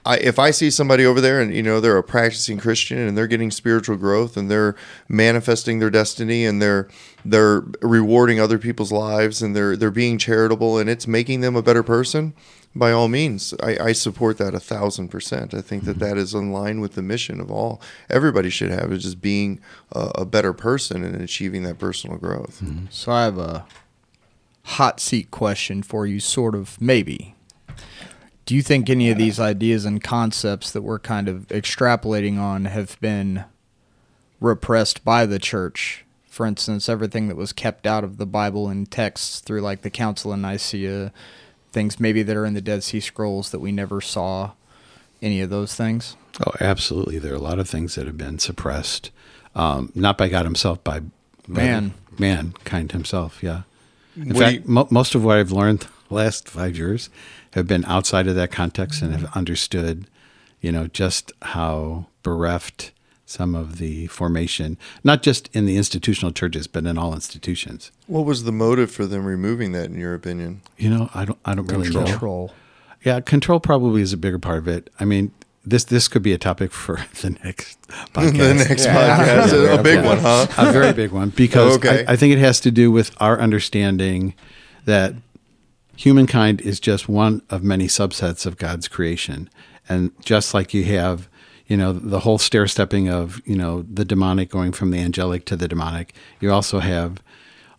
[0.05, 3.17] I, if I see somebody over there and you know they're a practicing Christian and
[3.17, 4.75] they're getting spiritual growth and they're
[5.07, 6.89] manifesting their destiny and they're
[7.23, 11.61] they're rewarding other people's lives and they're they're being charitable and it's making them a
[11.61, 12.33] better person.
[12.75, 15.53] By all means, I, I support that a thousand percent.
[15.53, 16.05] I think that mm-hmm.
[16.05, 19.61] that is in line with the mission of all everybody should have is just being
[19.91, 22.61] a, a better person and achieving that personal growth.
[22.63, 22.87] Mm-hmm.
[22.89, 23.65] So I have a
[24.63, 27.35] hot seat question for you, sort of, maybe.
[28.53, 32.65] Do you think any of these ideas and concepts that we're kind of extrapolating on
[32.65, 33.45] have been
[34.39, 36.05] repressed by the church?
[36.27, 39.89] For instance, everything that was kept out of the Bible and texts through like the
[39.89, 41.11] Council of Nicaea,
[41.71, 44.51] things maybe that are in the Dead Sea Scrolls that we never saw,
[45.19, 46.15] any of those things?
[46.45, 47.17] Oh, absolutely.
[47.17, 49.09] There are a lot of things that have been suppressed,
[49.55, 51.95] um, not by God Himself, by, by Man.
[52.19, 53.41] mankind Himself.
[53.41, 53.63] Yeah.
[54.15, 57.09] In What fact, you- mo- most of what I've learned the last five years
[57.53, 60.07] have been outside of that context and have understood,
[60.61, 62.91] you know, just how bereft
[63.25, 67.91] some of the formation, not just in the institutional churches, but in all institutions.
[68.07, 70.61] What was the motive for them removing that, in your opinion?
[70.77, 72.03] You know, I don't, I don't really know.
[72.05, 72.53] Control.
[73.03, 74.89] Yeah, control probably is a bigger part of it.
[74.99, 75.31] I mean,
[75.65, 77.81] this this could be a topic for the next
[78.13, 78.37] podcast.
[78.37, 79.17] the next Yeah.
[79.25, 79.79] podcast, Yeah.
[79.79, 80.05] a big Yeah.
[80.05, 80.47] one, huh?
[80.57, 82.05] a very big one because Okay.
[82.07, 84.33] I, I think it has to do with our understanding
[84.85, 85.13] that
[86.03, 89.49] humankind is just one of many subsets of God's creation,
[89.87, 91.29] and just like you have,
[91.67, 95.45] you know, the whole stair stepping of you know the demonic going from the angelic
[95.45, 97.21] to the demonic, you also have.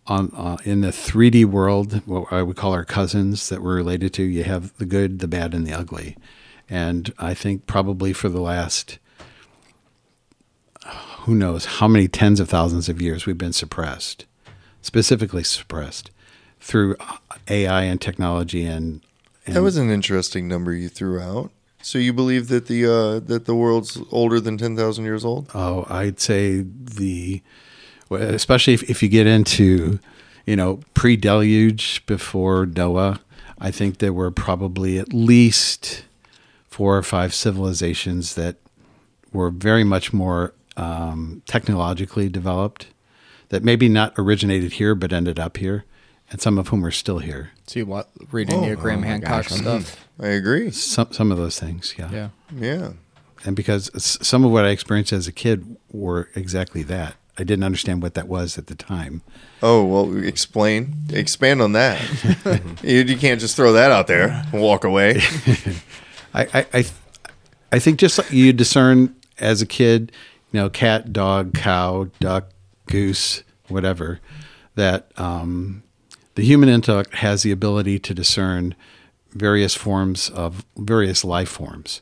[0.06, 4.12] On, uh, in the 3D world, what I would call our cousins that we're related
[4.12, 6.18] to, you have the good, the bad, and the ugly.
[6.68, 8.98] And I think probably for the last
[11.20, 14.26] who knows how many tens of thousands of years we've been suppressed,
[14.82, 16.10] specifically suppressed
[16.60, 16.96] through
[17.48, 19.00] AI and technology and,
[19.46, 21.50] and That was an interesting number you threw out.
[21.82, 25.50] So you believe that the uh, that the world's older than ten thousand years old?
[25.54, 27.42] oh, I'd say the
[28.10, 29.98] especially if, if you get into
[30.46, 33.20] you know pre-deluge before Noah,
[33.58, 36.04] I think there were probably at least
[36.68, 38.56] four or five civilizations that
[39.32, 42.86] were very much more um, technologically developed
[43.50, 45.84] that maybe not originated here but ended up here,
[46.30, 47.50] and some of whom are still here.
[47.66, 49.58] See what reading Oh, the Graham oh Hancock gosh.
[49.60, 50.06] stuff.
[50.20, 50.70] I agree.
[50.70, 52.10] Some some of those things, yeah.
[52.10, 52.28] Yeah.
[52.54, 52.92] Yeah.
[53.44, 57.16] And because some of what I experienced as a kid were exactly that.
[57.36, 59.22] I didn't understand what that was at the time.
[59.62, 62.00] Oh well, explain, expand on that.
[62.82, 65.20] you, you can't just throw that out there and walk away.
[66.34, 66.84] I I I,
[67.72, 70.12] I think just like you discern as a kid,
[70.52, 72.50] you know, cat, dog, cow, duck,
[72.86, 74.20] goose, whatever,
[74.76, 75.82] that um,
[76.34, 78.74] the human intellect has the ability to discern
[79.32, 82.00] various forms of various life forms.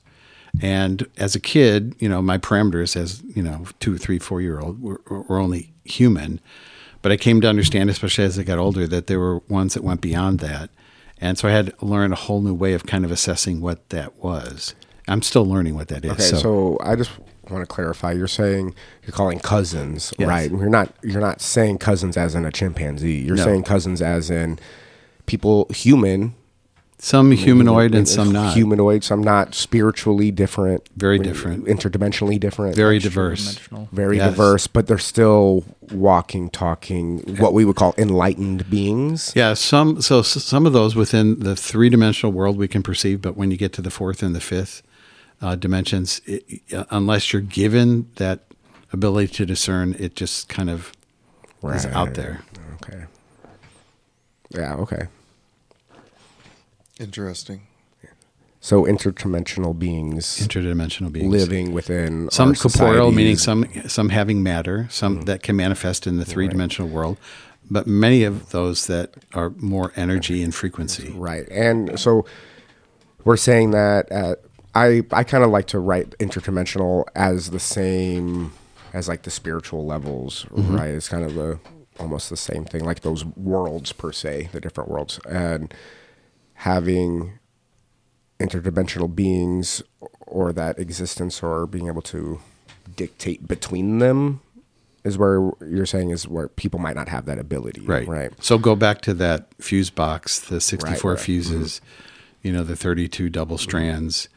[0.61, 4.61] And as a kid, you know, my parameters as, you know, two, three, four year
[4.61, 6.41] old were, were only human.
[7.01, 9.83] But I came to understand, especially as I got older, that there were ones that
[9.83, 10.71] went beyond that.
[11.21, 13.89] And so I had to learn a whole new way of kind of assessing what
[13.91, 14.75] that was.
[15.09, 16.13] I'm still learning what that is.
[16.13, 17.11] Okay, so, I just
[17.51, 18.13] want to clarify.
[18.13, 18.75] You're saying
[19.05, 20.29] you're calling cousins, Yes.
[20.29, 20.51] right?
[20.51, 23.19] You're not you're not saying cousins as in a chimpanzee.
[23.19, 23.45] You're No.
[23.45, 24.59] saying cousins as in
[25.27, 26.35] people human,
[26.99, 28.55] some humanoid and some not.
[28.55, 31.65] Humanoid, some not spiritually different, Very different.
[31.67, 33.59] interdimensionally different, Very diverse.
[33.93, 34.31] Very Yes.
[34.31, 39.33] diverse, but they're still walking, talking, what we would call enlightened beings.
[39.35, 43.37] Yeah, some so some of those within the three dimensional world we can perceive, but
[43.37, 44.83] when you get to the fourth and the fifth
[45.43, 48.45] uh, dimensions, it, uh, unless you're given that
[48.93, 50.93] ability to discern, it just kind of
[51.65, 52.43] is out there.
[52.83, 53.05] Okay.
[54.51, 54.75] Yeah.
[54.77, 55.09] Okay.
[57.01, 57.63] Interesting.
[58.65, 61.33] So interdimensional beings Interdimensional beings.
[61.33, 66.19] living within some our corporeal, meaning some some having matter, some that can manifest in
[66.19, 67.19] the three dimensional world,
[67.69, 71.11] but many of those that are more energy and frequency.
[71.11, 71.49] Right.
[71.51, 72.25] And so
[73.25, 74.37] we're saying that uh,
[74.75, 78.53] I I kind of like to write interdimensional as the same
[78.93, 80.77] as like the spiritual levels, Mm-hmm.
[80.77, 80.91] right?
[80.95, 81.59] It's kind of the
[82.01, 85.73] almost the same thing, like those worlds per se, the different worlds, and
[86.55, 87.39] having
[88.41, 89.83] interdimensional beings
[90.27, 92.41] or that existence or being able to
[92.97, 94.41] dictate between them
[95.05, 98.07] is where you're saying is where people might not have that ability, Right.
[98.07, 98.31] Right.
[98.43, 101.19] So go back to that fuse box, the 64 right.
[101.19, 101.25] Mm-hmm.
[101.25, 101.81] fuses,
[102.43, 104.29] you know, the 32 double strands.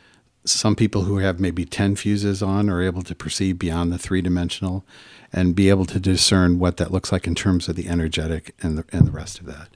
[0.46, 4.22] Some people who have maybe 10 fuses on are able to perceive beyond the three
[4.22, 4.86] dimensional
[5.34, 8.78] and be able to discern what that looks like in terms of the energetic and
[8.78, 9.70] the, and the rest of that.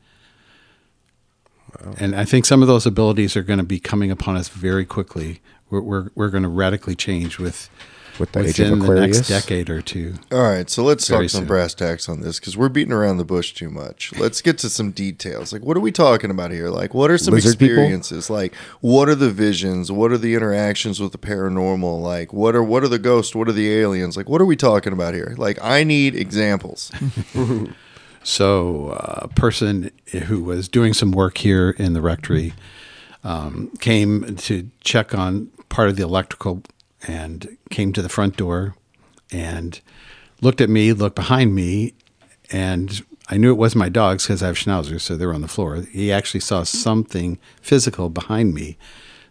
[1.97, 4.85] And I think some of those abilities are going to be coming upon us very
[4.85, 5.41] quickly.
[5.69, 7.69] We're, we're, we're going to radically change with,
[8.19, 10.15] With the age of within the next decade or two.
[10.31, 11.47] All right, so let's Very talk some soon.
[11.47, 14.11] brass tacks on this because we're beating around the bush too much.
[14.17, 15.53] Let's get to some details.
[15.53, 16.69] Like, what are we talking about here?
[16.69, 17.75] Like, what are some Lizard people?
[17.75, 18.29] experiences?
[18.29, 19.91] Like, what are the visions?
[19.91, 22.01] What are the interactions with the paranormal?
[22.01, 23.33] Like, what are what are the ghosts?
[23.33, 24.17] What are the aliens?
[24.17, 25.33] Like, what are we talking about here?
[25.37, 26.91] Like, I need examples.
[28.21, 29.91] So, uh, a person
[30.25, 32.53] who was doing some work here in the rectory
[33.23, 36.61] um, came to check on part of the electrical
[37.07, 38.75] and came to the front door
[39.31, 39.79] and
[40.41, 41.93] looked at me, looked behind me,
[42.51, 45.41] and I knew it was my dogs because I have schnauzers, so they were on
[45.41, 45.83] the floor.
[45.91, 48.77] He actually saw something physical behind me,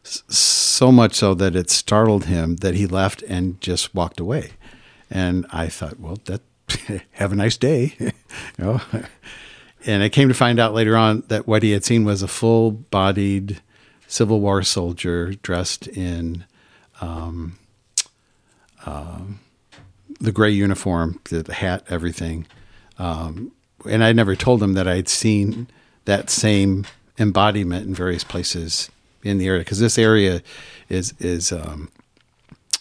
[0.02, 4.52] so much so that it startled him that he left and just walked away.
[5.10, 6.42] And I thought, well, that
[7.12, 8.12] have a nice day, you
[8.58, 8.80] know.
[9.84, 12.28] And I came to find out later on that what he had seen was a
[12.28, 13.60] full-bodied
[14.06, 16.44] Civil War soldier dressed in
[17.00, 17.58] um,
[18.86, 19.40] um,
[20.20, 22.46] the gray uniform, the, the hat, everything.
[22.98, 23.52] Um,
[23.88, 25.68] and I never told them that I'd seen
[26.04, 26.86] that same
[27.18, 28.90] embodiment in various places
[29.22, 30.42] in the area because this area
[30.88, 31.90] is is um,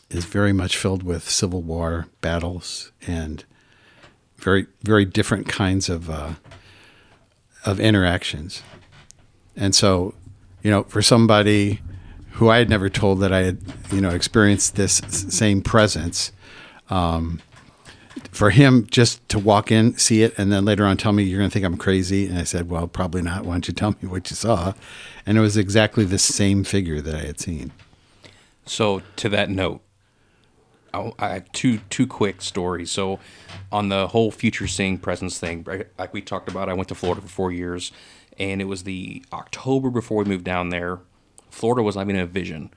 [0.09, 3.43] is very much filled with Civil War battles and
[4.38, 6.34] very very different kinds of uh,
[7.65, 8.63] of interactions.
[9.55, 10.13] And so,
[10.63, 11.82] you know, for somebody
[12.38, 13.58] who I had never told that I had,
[13.92, 16.32] you know, experienced this same presence,
[16.90, 17.42] um,
[18.32, 21.40] for him just to walk in, see it, and then later on tell me you're
[21.40, 23.44] going to think I'm crazy, and I said, well, probably not.
[23.44, 24.74] Why don't you tell me what you saw?
[25.26, 27.72] And it was exactly the same figure that I had seen.
[28.66, 29.82] So to that note,
[30.94, 32.92] I, I have two two quick stories.
[32.92, 33.20] So
[33.72, 35.66] on the whole future seeing presence thing,
[35.98, 37.92] like we talked about, I went to Florida for four years,
[38.38, 41.00] and it was the October before we moved down there.
[41.50, 42.72] Florida was not even a vision,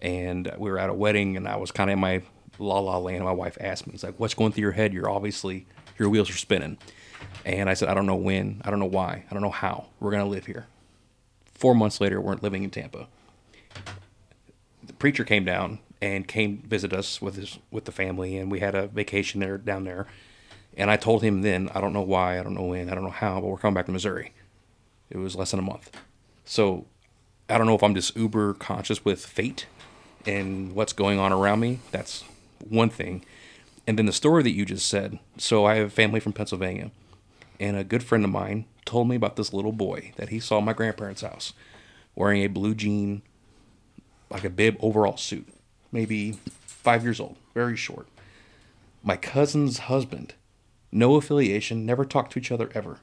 [0.00, 2.22] and we were at a wedding, and I was kind of in my
[2.58, 3.16] la la land.
[3.16, 4.92] And my wife asked me, "It's like, what's going through your head?
[4.92, 5.66] You're obviously
[5.98, 6.78] your wheels are spinning."
[7.44, 9.86] And I said, "I don't know when, I don't know why, I don't know how.
[10.00, 10.66] We're gonna live here."
[11.54, 13.06] Four months later, we're living in Tampa
[14.82, 18.60] the preacher came down and came visit us with his with the family and we
[18.60, 20.06] had a vacation there down there
[20.76, 23.04] and i told him then i don't know why i don't know when i don't
[23.04, 24.32] know how but we're coming back to missouri
[25.10, 25.90] it was less than a month
[26.44, 26.86] so
[27.52, 29.66] i don't know if i'm just uber conscious with fate
[30.26, 32.24] and what's going on around me that's
[32.68, 33.24] one thing
[33.86, 36.90] and then the story that you just said so i have family from pennsylvania
[37.60, 40.58] and a good friend of mine told me about this little boy that he saw
[40.58, 41.52] at my grandparents house
[42.14, 43.22] wearing a blue jean
[44.32, 45.46] like a bib overall suit,
[45.92, 46.32] maybe
[46.64, 48.06] five years old, very short.
[49.04, 50.34] My cousin's husband,
[50.90, 52.98] no affiliation, never talked to each other ever,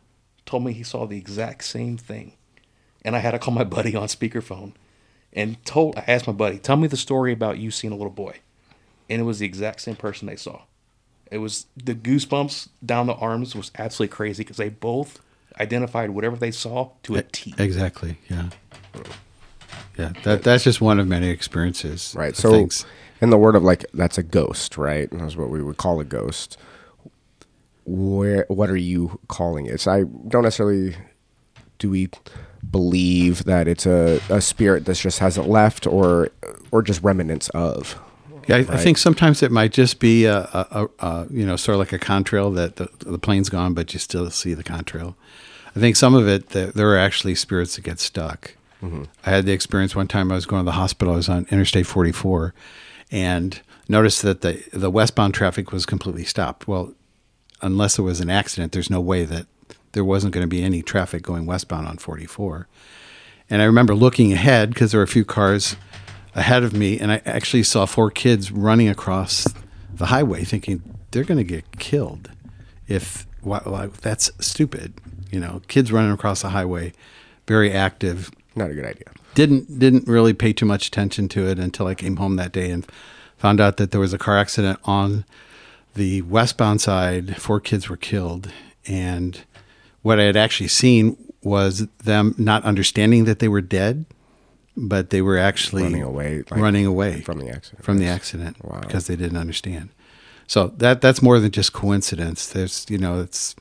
[0.46, 2.34] told me he saw the exact same thing.
[3.04, 4.74] And I had to call my buddy on speakerphone
[5.34, 8.12] and told I asked my buddy, tell me the story about you seeing a little
[8.12, 8.38] boy.
[9.10, 10.62] And it was the exact same person they saw.
[11.32, 15.20] It was the goosebumps down the arms was absolutely crazy because they both
[15.60, 17.54] identified whatever they saw to a T.
[17.58, 18.18] Exactly.
[18.30, 18.50] Yeah.
[19.98, 20.14] Yeah.
[20.24, 22.16] That that's just one of many experiences.
[22.18, 22.36] Right.
[22.36, 22.86] So, things.
[23.22, 25.10] in the word of like, that's a ghost, right?
[25.12, 26.58] That's what we would call a ghost.
[27.86, 29.82] Where, what are you calling it?
[29.82, 30.96] So I don't necessarily.
[31.78, 32.10] Do we
[32.70, 36.30] believe that it's a, a spirit that just hasn't left, or
[36.72, 38.00] or just remnants of?
[38.48, 41.76] Yeah, I, I think sometimes it might just be a, a, a, you know sort
[41.76, 45.16] of like a contrail that the, the plane's gone, but you still see the contrail.
[45.76, 48.56] I think some of it there, there are actually spirits that get stuck.
[48.82, 49.04] Mm-hmm.
[49.26, 50.32] I had the experience one time.
[50.32, 51.14] I was going to the hospital.
[51.14, 52.54] I was on Interstate 44,
[53.12, 56.68] and noticed that the the westbound traffic was completely stopped.
[56.68, 56.94] Well,
[57.62, 59.46] unless there was an accident, there's no way that
[59.94, 62.68] there wasn't going to be any traffic going westbound on 44.
[63.50, 65.76] And I remember looking ahead because there were a few cars
[66.36, 69.48] ahead of me, and I actually saw four kids running across
[69.94, 72.30] the highway, thinking they're going to get killed.
[72.88, 74.94] If why, that's stupid,
[75.32, 76.94] you know, kids running across the highway,
[77.48, 78.32] very active.
[78.56, 79.12] Not a good idea.
[79.36, 82.72] Didn't didn't really pay too much attention to it until I came home that day
[82.72, 82.86] and
[83.38, 85.24] found out that there was a car accident on
[85.96, 87.38] the westbound side.
[87.38, 88.52] Four kids were killed,
[88.88, 89.44] and
[90.02, 94.06] what I had actually seen was them not understanding that they were dead,
[94.76, 97.84] but they were actually Running away, like, running away from the accident.
[97.84, 98.80] from the accident Wow.
[98.82, 99.90] because they didn't understand.
[100.48, 102.48] So that that's more than just coincidence.
[102.48, 103.56] There's you know it's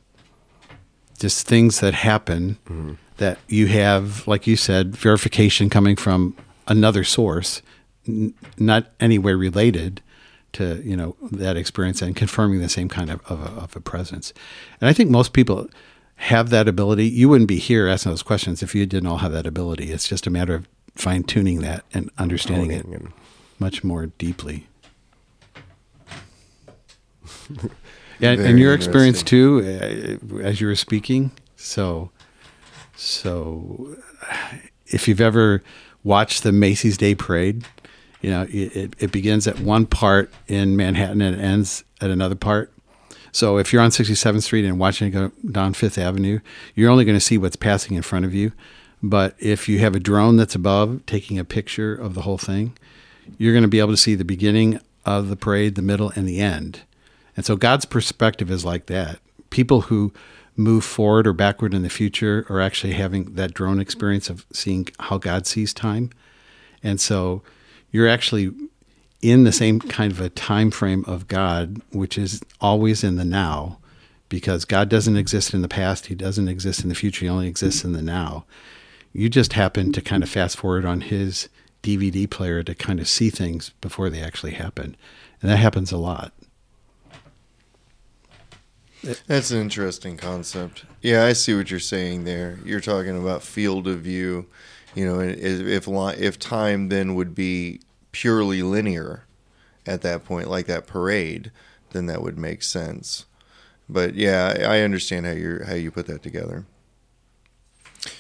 [1.19, 2.93] just things that happen Mm-hmm.
[3.19, 6.37] that you have, like you said, verification coming from
[6.69, 7.63] another source,
[8.07, 10.01] n- not anywhere related
[10.53, 13.81] to you know that experience and confirming the same kind of, of, a, of a
[13.81, 14.33] presence.
[14.81, 15.69] And I think most people
[16.19, 17.07] have that ability.
[17.07, 19.93] You wouldn't be here asking those questions if you didn't all have that ability.
[19.93, 23.13] It's just a matter of fine tuning that and understanding it and-
[23.61, 24.67] much more deeply.
[28.19, 31.31] yeah, and your experience too, uh, as you were speaking.
[31.57, 32.11] So,
[32.97, 33.97] so
[34.87, 35.63] if you've ever
[36.05, 37.65] watched the Macy's Day Parade,
[38.23, 42.11] you know it, it, it begins at one part in Manhattan and it ends at
[42.11, 42.73] another part.
[43.33, 46.41] So if you're on 67th Street and watching it go down Fifth Avenue,
[46.75, 48.53] you're only going to see what's passing in front of you.
[49.03, 52.77] But if you have a drone that's above taking a picture of the whole thing,
[53.37, 56.29] you're going to be able to see the beginning of the parade, the middle, and
[56.29, 56.83] the end.
[57.37, 59.21] And so God's perspective is like that.
[59.51, 60.13] People who
[60.57, 64.89] move forward or backward in the future are actually having that drone experience of seeing
[64.99, 66.11] how God sees time.
[66.83, 67.43] And so
[67.93, 68.53] you're actually
[69.21, 73.25] in the same kind of a time frame of God, which is always in the
[73.25, 73.79] now,
[74.29, 77.49] because God doesn't exist in the past, He doesn't exist in the future, He only
[77.49, 78.45] exists in the now.
[79.13, 81.49] You just happen to kind of fast forward on His
[81.83, 84.97] DVD player to kind of see things before they actually happen,
[85.41, 86.33] and that happens a lot.
[89.27, 90.85] That's an interesting concept.
[91.03, 92.59] Yeah, I see what you're saying there.
[92.65, 94.47] You're talking about field of view.
[94.95, 97.81] You know, if if, time then would be
[98.21, 99.25] purely linear
[99.87, 101.53] at that point, like that parade,
[101.91, 103.27] then that would make sense.
[103.89, 106.67] But yeah, I understand how you how you put that together.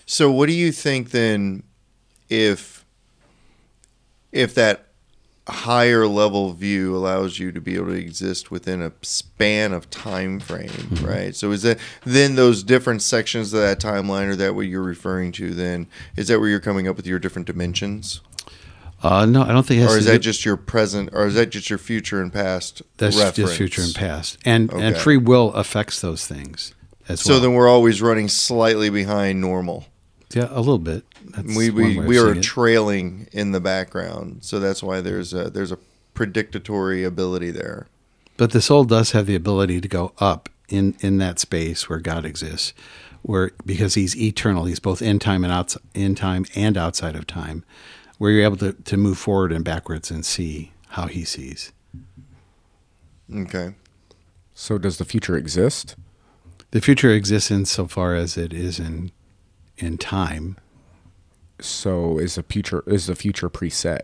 [0.07, 1.65] So, what do you think then,
[2.31, 2.85] if
[4.33, 4.87] if that
[5.49, 10.39] higher level view allows you to be able to exist within a span of time
[10.39, 11.05] frame, mm-hmm.
[11.05, 11.35] right?
[11.35, 15.33] So, is that then those different sections of that timeline, or that what you're referring
[15.33, 15.53] to?
[15.53, 18.23] Then is that where you're coming up with your different dimensions,
[19.03, 19.79] Uh, no, I don't think.
[19.81, 22.33] It has or is that just your present, or is that just your future and
[22.33, 22.83] past?
[22.97, 23.37] that's reference?
[23.37, 26.75] just future and past, and and free will affects those things
[27.09, 27.41] as So well.
[27.41, 29.87] then we're always running slightly behind normal.
[30.35, 31.05] yeah, a little bit.
[31.25, 35.71] That's we we, we are trailing in the background, so that's why there's a there's
[35.73, 35.79] a
[36.15, 37.87] predictatory ability there.
[38.37, 42.01] But the soul does have the ability to go up in in that space where
[42.01, 42.75] God exists,
[43.23, 47.27] where because He's eternal, He's both in time and outs in time and outside of
[47.29, 47.65] time,
[48.19, 51.73] where you're able to to move forward and backwards and see how He sees.
[53.35, 53.75] Okay.
[54.55, 55.97] So does the future exist?
[56.71, 59.11] The future exists insofar as it is in
[59.77, 60.57] in time.
[61.61, 64.01] So is the future is the future preset?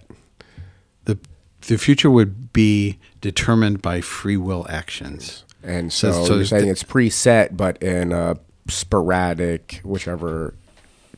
[1.04, 1.18] the
[1.66, 5.44] The future would be determined by free will actions.
[5.62, 8.36] And So- so, so you're saying di- it's preset, but in a
[8.68, 10.54] sporadic, whichever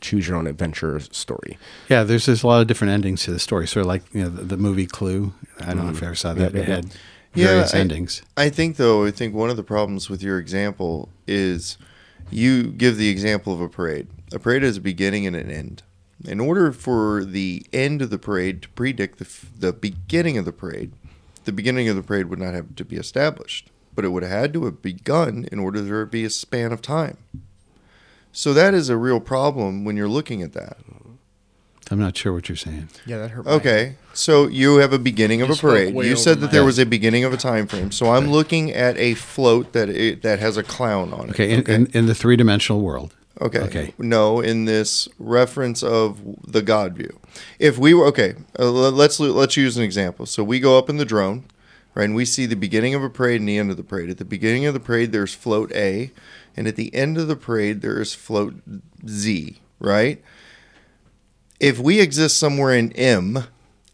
[0.01, 1.57] choose your own adventure story.
[1.89, 3.67] Yeah, there's there's a lot of different endings to the story.
[3.67, 5.33] Sort of like you know the, the movie Clue.
[5.61, 6.01] I don't know if mm.
[6.01, 6.53] you ever saw that.
[6.53, 6.85] Yeah, It yeah, had
[7.33, 8.21] Yeah, various I- endings.
[8.35, 11.77] I think though, I think one of the problems with your example is
[12.29, 14.07] you give the example of a parade.
[14.33, 15.83] A parade has a beginning and an end.
[16.25, 20.45] In order for the end of the parade to predict the, f- the beginning of
[20.45, 20.91] the parade,
[21.45, 24.31] the beginning of the parade would not have to be established, but it would have
[24.31, 27.17] had to have begun in order there to be a span of time.
[28.37, 30.77] So that is a real problem when you're looking at that.
[31.89, 32.89] I'm not sure what you're saying.
[33.07, 33.45] Yeah, that hurt.
[33.45, 35.95] my- Okay, so you have a beginning of You a spoke parade.
[35.95, 36.65] way You over said that my there head.
[36.67, 37.91] was a beginning of a time frame.
[37.91, 41.31] So I'm looking at a float that it, that has a clown on it.
[41.31, 43.15] Okay, in, In, in the three dimensional world.
[43.41, 43.59] Okay.
[43.61, 43.93] Okay.
[43.97, 47.19] No, in this reference of the God view.
[47.57, 50.25] If we were okay, uh, le- let's let's use an example.
[50.27, 51.45] So we go up in the drone,
[51.95, 54.09] right, and we see the beginning of a parade and the end of the parade.
[54.11, 56.11] At the beginning of the parade, there's float A,
[56.57, 58.55] and at the end of the parade, there is float
[59.07, 60.21] Z, right?
[61.59, 63.45] If we exist somewhere in M,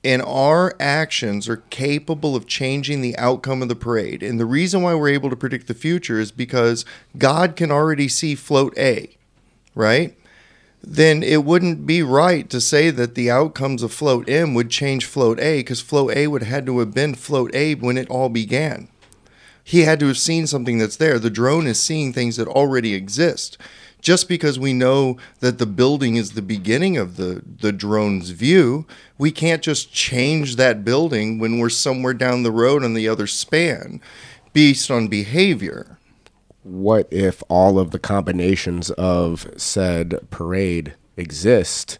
[0.03, 4.21] and our actions are capable of changing the outcome of the parade.
[4.21, 6.83] And the reason why we're able to predict the future is because
[7.17, 9.15] God can already see float A,
[9.73, 10.17] right?
[10.83, 15.05] Then it wouldn't be right to say that the outcomes of float M would change
[15.05, 18.09] float A because float A would have had to have been float A when it
[18.09, 18.89] all began.
[19.63, 21.19] He had to have seen something that's there.
[21.19, 23.57] The drone is seeing things that already exist.
[24.01, 28.85] Just because we know that the building is the beginning of the, the drone's view,
[29.17, 33.27] we can't just change that building when we're somewhere down the road on the other
[33.27, 34.01] span
[34.51, 35.97] based on behavior.
[36.63, 41.97] What if all of the combinations of said parade exist?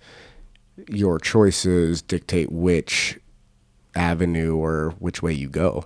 [0.90, 3.18] Your choices dictate which
[3.96, 5.86] avenue or which way you go.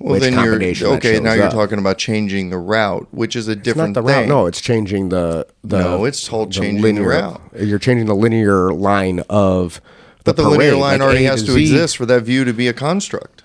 [0.00, 1.20] Well, which then you're okay.
[1.20, 1.52] Now you're up.
[1.52, 4.28] talking about changing the route, which is a It's different not the route.
[4.28, 5.78] No, it's changing the the.
[5.78, 7.40] No, it's called the changing the linear, route.
[7.58, 9.82] You're changing the linear line of.
[10.24, 11.60] but the linear line like already has to Z.
[11.60, 13.44] exist for that view to be a construct.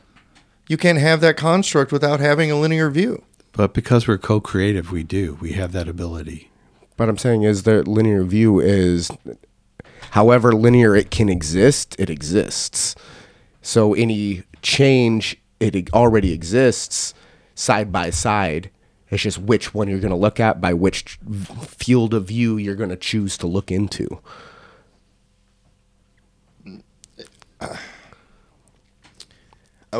[0.69, 3.23] You can't have that construct without having a linear view.
[3.51, 5.37] But because we're co-creative, we do.
[5.41, 6.51] We have that ability.
[6.97, 9.11] But I'm saying is that linear view is,
[10.11, 12.95] however linear it can exist, it exists.
[13.61, 17.13] So any change, it already exists
[17.53, 18.69] side by side.
[19.09, 21.19] It's just which one you're going to look at by which
[21.61, 24.19] field of view you're going to choose to look into.
[27.61, 27.77] Uh,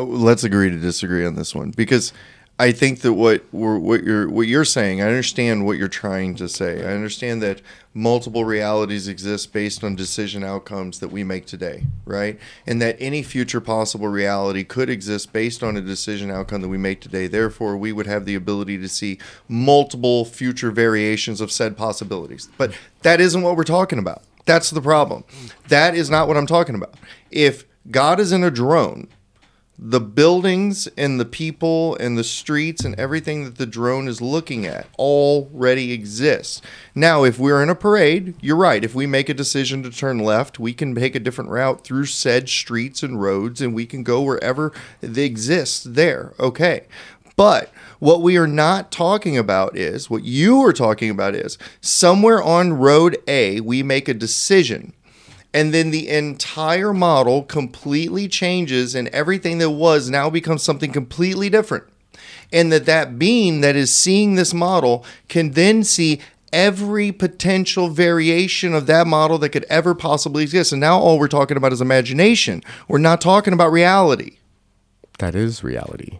[0.02, 2.12] let's agree to disagree on this one because
[2.58, 6.48] I think that what what you're what you're saying, I understand what you're trying to
[6.48, 6.82] say.
[6.86, 7.60] I understand that
[7.92, 12.38] multiple realities exist based on decision outcomes that we make today, right?
[12.66, 16.78] And that any future possible reality could exist based on a decision outcome that we
[16.78, 17.26] make today.
[17.26, 22.48] Therefore, we would have the ability to see multiple future variations of said possibilities.
[22.56, 24.22] But that isn't what we're talking about.
[24.46, 25.24] That's the problem.
[25.68, 26.94] That is not what I'm talking about.
[27.30, 29.08] If God is in a drone
[29.78, 34.64] the buildings and the people and the streets and everything that the drone is looking
[34.64, 36.62] at already exists.
[36.94, 38.82] Now, if we're in a parade, you're right.
[38.82, 42.06] If we make a decision to turn left, we can take a different route through
[42.06, 44.72] said streets and roads and we can go wherever
[45.02, 46.32] they exist there.
[46.40, 46.86] Okay.
[47.36, 52.42] But what we are not talking about is what you are talking about is somewhere
[52.42, 54.94] on road A, we make a decision.
[55.56, 61.48] And then the entire model completely changes, and everything that was now becomes something completely
[61.48, 61.84] different.
[62.52, 66.20] And that that being that is seeing this model can then see
[66.52, 70.72] every potential variation of that model that could ever possibly exist.
[70.72, 72.62] And now all we're talking about is imagination.
[72.86, 74.36] We're not talking about reality.
[75.20, 76.18] That is reality.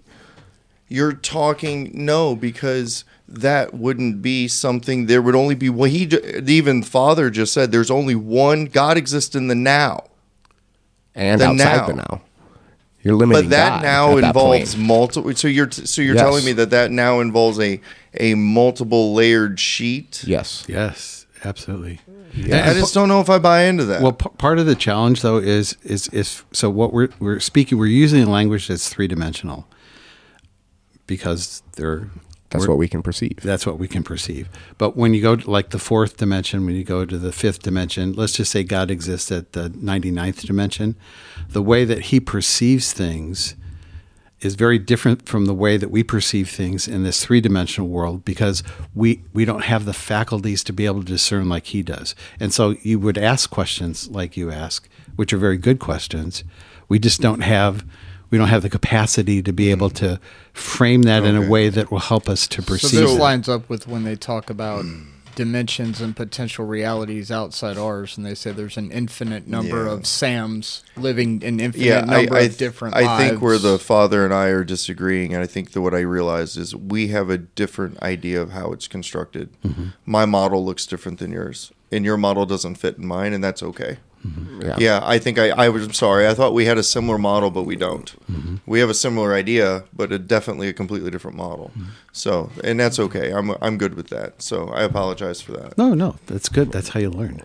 [0.88, 5.06] You're talking no because that wouldn't be something.
[5.06, 5.90] There would only be well.
[5.90, 6.02] He
[6.46, 10.04] even father just said there's only one God exists in the now,
[11.14, 11.86] And The outside now.
[11.86, 12.22] the now.
[13.02, 14.84] You're limiting but that God now at involves point.
[14.86, 15.34] multiple.
[15.34, 16.22] So you're so you're Yes.
[16.24, 17.80] telling me that that now involves a
[18.18, 20.24] a multiple layered sheet.
[20.26, 20.64] Yes.
[20.66, 22.00] Yes, absolutely.
[22.34, 24.02] I just don't know if I buy into that.
[24.02, 27.78] Well, p- part of the challenge though is is is so what we're we're speaking
[27.78, 29.66] we're using a language that's three dimensional
[31.06, 32.08] because they're
[32.50, 33.38] That's we're- what we can perceive.
[33.42, 34.48] that's what we can perceive.
[34.78, 37.62] But when you go to like the fourth dimension, when you go to the fifth
[37.62, 40.94] dimension, let's just say God exists at the 99th dimension,
[41.48, 43.56] the way that he perceives things
[44.42, 48.62] is very different from the way that we perceive things in this three-dimensional world because
[48.94, 52.14] we we don't have the faculties to be able to discern like he does.
[52.38, 56.44] And so you would ask questions like you ask, which are very good questions.
[56.86, 57.84] We just don't have
[58.30, 60.18] we don't have the capacity to be able to
[60.52, 62.90] frame that in a way that will help us to perceive.
[62.90, 63.20] So perceive this it.
[63.20, 64.84] lines up with when they talk about
[65.34, 69.92] dimensions and potential realities outside ours, and they say there's an infinite number Yeah.
[69.92, 73.30] of Sams living an infinite yeah, number I, of different I lives.
[73.30, 76.56] think where the father and I are disagreeing, and I think that what I realized
[76.56, 79.50] is we have a different idea of how it's constructed.
[79.62, 79.88] Mm-hmm.
[80.06, 83.62] My model looks different than yours, and your model doesn't fit in mine, and that's
[83.62, 83.98] okay.
[84.60, 84.76] Yeah.
[84.78, 86.26] Yeah, I think I, I was I'm sorry.
[86.26, 88.14] I thought we had a similar model, but we don't.
[88.30, 88.56] Mm-hmm.
[88.66, 91.70] We have a similar idea, but a, definitely a completely different model.
[91.76, 91.90] Mm-hmm.
[92.12, 93.32] So, and that's okay.
[93.32, 94.42] I'm I'm good with that.
[94.42, 95.76] So I apologize for that.
[95.78, 96.72] No, no, that's good.
[96.72, 97.42] That's how you learn.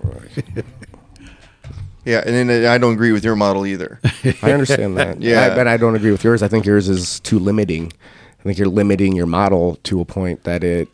[2.04, 4.00] Yeah, and then I don't agree with your model either.
[4.42, 5.22] I understand that.
[5.22, 5.52] Yeah.
[5.52, 6.42] I, but I don't agree with yours.
[6.42, 7.94] I think yours is too limiting.
[8.40, 10.90] I think you're limiting your model to a point that it,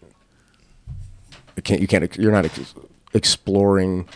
[1.56, 1.80] it can't.
[1.80, 2.14] You can't.
[2.18, 2.74] You're not ex-
[3.14, 4.08] exploring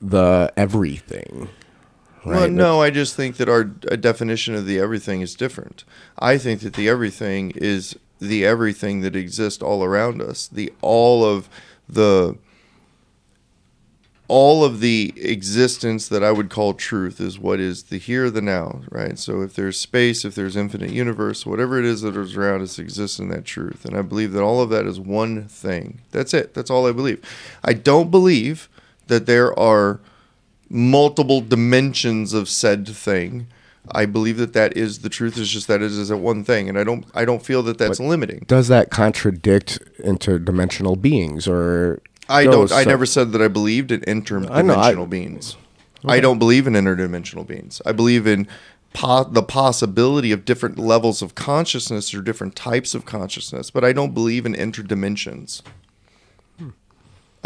[0.00, 1.48] the everything.
[2.24, 5.84] Well, no, I just think that our definition of the everything is different.
[6.18, 10.46] I think that the everything is the everything that exists all around us.
[10.48, 11.48] The all of
[11.88, 12.38] the
[14.26, 18.40] all of the existence that I would call truth is what is the here, the
[18.40, 19.18] now, right?
[19.18, 22.78] So if there's space, if there's infinite universe, whatever it is that is around us
[22.78, 23.84] exists in that truth.
[23.84, 26.00] And I believe that all of that is one thing.
[26.10, 26.54] That's it.
[26.54, 27.22] That's all I believe.
[27.62, 28.70] I don't believe
[29.08, 30.00] that there are
[30.70, 33.46] multiple dimensions of said thing.
[33.92, 35.36] I believe that that is the truth.
[35.36, 37.04] Is just that it is a one thing, and I don't.
[37.14, 38.44] I don't feel that that's But- limiting.
[38.46, 42.00] Does that contradict interdimensional beings or?
[42.28, 42.72] I don't.
[42.72, 45.56] I never said that I believed in interdimensional I I- beings.
[46.06, 47.80] I don't believe in interdimensional beings.
[47.86, 48.46] I believe in
[48.94, 53.92] po- the possibility of different levels of consciousness or different types of consciousness, but I
[53.92, 55.60] don't believe in interdimensions.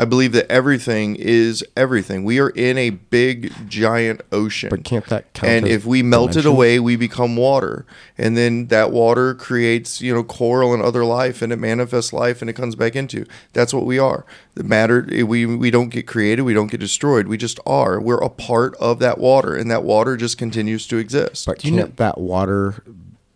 [0.01, 2.23] I believe that everything is everything.
[2.23, 4.71] We are in a big, giant ocean.
[4.71, 7.85] But can't that count And as if we melt it away, we become water,
[8.17, 12.41] and then that water creates, you know, coral and other life, and it manifests life,
[12.41, 13.27] and it comes back into.
[13.55, 14.25] That's what we are.
[14.55, 17.27] The matter eh, we we don't get created, we don't get destroyed.
[17.27, 18.01] We just are.
[18.01, 21.45] We're a part of that water, and that water just continues to exist.
[21.45, 22.85] But you know- can't that water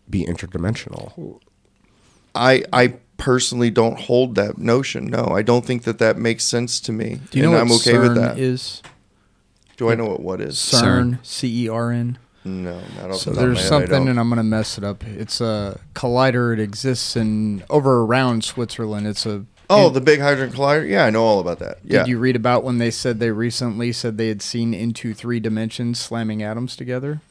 [0.09, 1.39] be interdimensional?
[2.33, 2.93] I I
[3.23, 5.05] personally don't hold that notion.
[5.05, 7.21] No, I don't think that that makes sense to me.
[7.31, 8.37] Do you know what I'm okay CERN with that.
[8.37, 8.81] is?
[9.77, 10.55] Do I know what what is?
[10.57, 12.17] CERN, C E R N.
[12.43, 14.07] No, not off So the top of my there's head, I something, don't.
[14.09, 15.03] and I'm gonna mess it up.
[15.05, 16.51] It's a collider.
[16.53, 19.07] It exists in over around Switzerland.
[19.07, 19.45] It's a.
[19.69, 20.87] Oh, in- the Big Hadron Collider.
[20.87, 21.77] Yeah, I know all about that.
[21.85, 21.99] Yeah.
[21.99, 25.39] Did you read about when they said they recently said they had seen into three
[25.39, 27.21] dimensions slamming atoms together?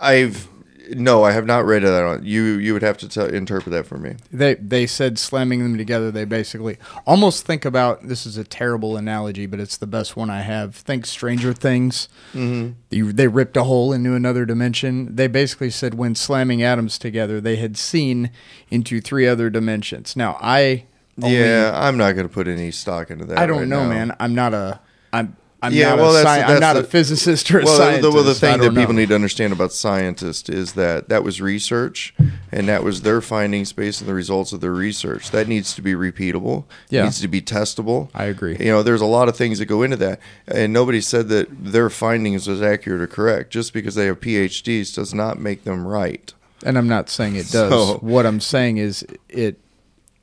[0.00, 0.48] I've
[0.94, 2.24] no, I have not read that on.
[2.24, 4.16] You you would have to interpret that for me.
[4.30, 6.10] They they said slamming them together.
[6.10, 10.30] They basically almost think about this is a terrible analogy, but it's the best one
[10.30, 10.74] I have.
[10.74, 12.08] Think Stranger Things.
[12.32, 12.72] Mm-hmm.
[12.90, 15.14] They, they ripped a hole into another dimension.
[15.16, 18.30] They basically said when slamming atoms together, they had seen
[18.70, 20.16] into three other dimensions.
[20.16, 20.86] Now I
[21.22, 23.38] only, yeah, I'm not going to put any stock into that.
[23.38, 23.88] I don't right know, now.
[23.88, 24.16] man.
[24.18, 24.80] I'm not a
[25.12, 27.64] I'm I'm Yeah, not well, a that's- sci- I'm that's not a physicist or a
[27.64, 28.02] well, scientist.
[28.02, 31.22] the, well, the thing that don't people need to understand about scientists is that that
[31.22, 32.12] was research,
[32.50, 35.30] and that was their findings based on the results of their research.
[35.30, 36.64] That needs to be repeatable.
[36.90, 37.04] Yeah.
[37.04, 38.08] needs to be testable.
[38.14, 38.56] I agree.
[38.58, 41.46] You know, there's a lot of things that go into that, and nobody said that
[41.64, 43.50] their findings was accurate or correct.
[43.52, 46.34] Just because they have PhDs does not make them right.
[46.64, 47.70] And I'm not saying it does.
[47.70, 49.58] So- what I'm saying is it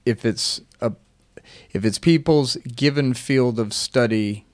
[0.05, 0.91] if it's a
[1.71, 4.45] if it's people's given field of study,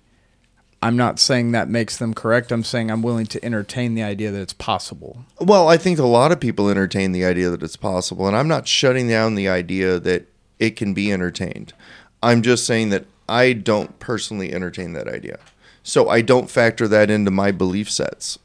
[0.82, 2.51] I'm not saying that makes them correct.
[2.51, 5.26] I'm saying I'm willing to entertain the idea that it's possible.
[5.39, 8.47] Well, I think a lot of people entertain the idea that it's possible, and I'm
[8.47, 10.28] not shutting down the idea that
[10.59, 11.73] it can be entertained.
[12.21, 15.39] I'm just saying that I don't personally entertain that idea.
[15.82, 18.39] So I don't factor that into my belief sets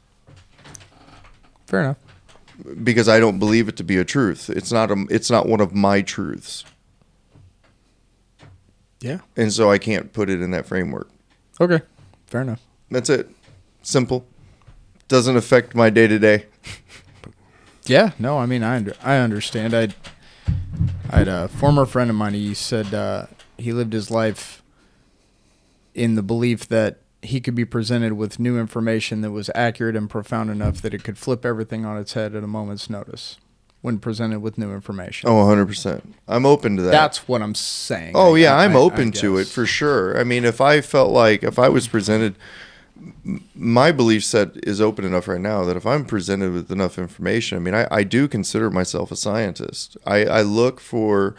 [1.65, 1.97] Fair enough.
[2.83, 4.49] because I don't believe it to be a truth.
[4.49, 6.63] It's not a, it's not one of my truths.
[8.99, 9.19] Yeah.
[9.35, 11.09] And so I can't put it in that framework.
[11.59, 11.81] Okay.
[12.31, 12.61] Fair enough.
[12.89, 13.29] That's it.
[13.81, 14.25] Simple.
[15.09, 16.45] Doesn't affect my day to day.
[17.85, 19.73] Yeah, no, I mean I under, I understand.
[19.73, 19.89] I
[21.09, 22.33] I had a former friend of mine.
[22.33, 23.25] He said uh,
[23.57, 24.63] he lived his life
[25.93, 30.09] in the belief that he could be presented with new information that was accurate and
[30.09, 33.37] profound enough that it could flip everything on its head at a moment's notice
[33.81, 35.29] when presented with new information.
[35.29, 36.01] Oh, 100%.
[36.27, 36.91] I'm open to that.
[36.91, 38.13] That's what I'm saying.
[38.15, 40.19] Oh I- yeah, I- I'm open I to it for sure.
[40.19, 42.35] I mean, if I felt like if I was presented,
[43.55, 47.57] my belief set is open enough right now that if I'm presented with enough information,
[47.57, 49.97] I mean, I, I do consider myself a scientist.
[50.05, 51.35] I, I look for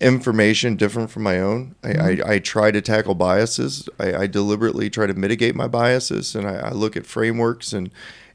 [0.00, 1.74] information different from my own.
[1.82, 2.30] I, mm-hmm.
[2.30, 3.88] I, I try to tackle biases.
[3.98, 7.90] I, I deliberately try to mitigate my biases, and I, I look at frameworks and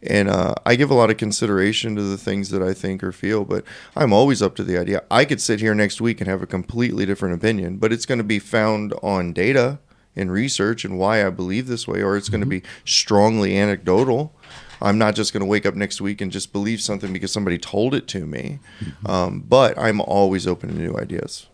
[0.08, 3.12] and uh, I give a lot of consideration to the things that I think or
[3.12, 3.46] feel.
[3.46, 3.64] But
[3.96, 5.04] I'm always up to the idea.
[5.10, 8.18] I could sit here next week and have a completely different opinion, but it's going
[8.18, 9.80] to be found on data
[10.16, 14.34] and research and why I believe this way, or it's going to be strongly anecdotal.
[14.82, 17.58] I'm not just going to wake up next week and just believe something because somebody
[17.58, 18.60] told it to me.
[19.06, 21.48] Um, but I'm always open to new ideas.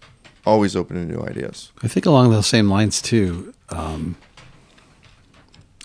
[0.46, 1.72] Always open to new ideas.
[1.84, 3.54] I think along those same lines too.
[3.70, 4.18] Um,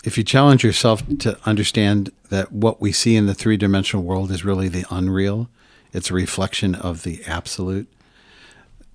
[0.07, 4.31] if you challenge yourself to understand that what we see in the three dimensional world
[4.31, 5.49] is really the unreal,
[5.91, 7.89] it's a reflection of the absolute.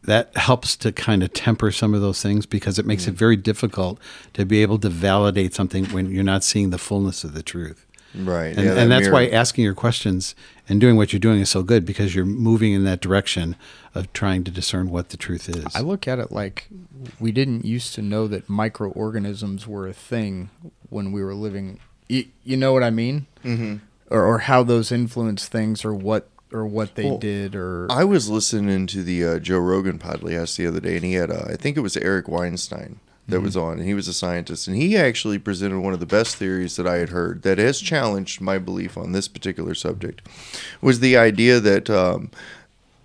[0.04, 3.36] That helps to kind of temper some of those things because it makes it very
[3.36, 4.00] difficult
[4.32, 7.84] to be able to validate something when you're not seeing the fullness of the truth.
[8.14, 8.56] Right.
[8.56, 10.34] And, Yeah, that and that's why asking your questions
[10.66, 13.54] and doing what you're doing is so good because you're moving in that direction
[13.94, 15.66] of trying to discern what the truth is.
[15.74, 16.68] I look at it like
[17.20, 20.48] we didn't used to know that microorganisms were a thing
[20.92, 21.80] when we were living.
[22.08, 23.26] You, you know what I mean?
[23.44, 23.76] Mm-hmm.
[24.10, 28.04] Or, or how those influence things, or what or what they Well, did, or I
[28.04, 31.46] was listening to the uh, Joe Rogan podcast the other day, and he had, uh,
[31.48, 34.76] I think it was Eric Weinstein that was on, and he was a scientist, and
[34.76, 38.40] he actually presented one of the best theories that I had heard that has challenged
[38.40, 40.20] my belief on this particular subject,
[40.82, 42.30] was the idea that um,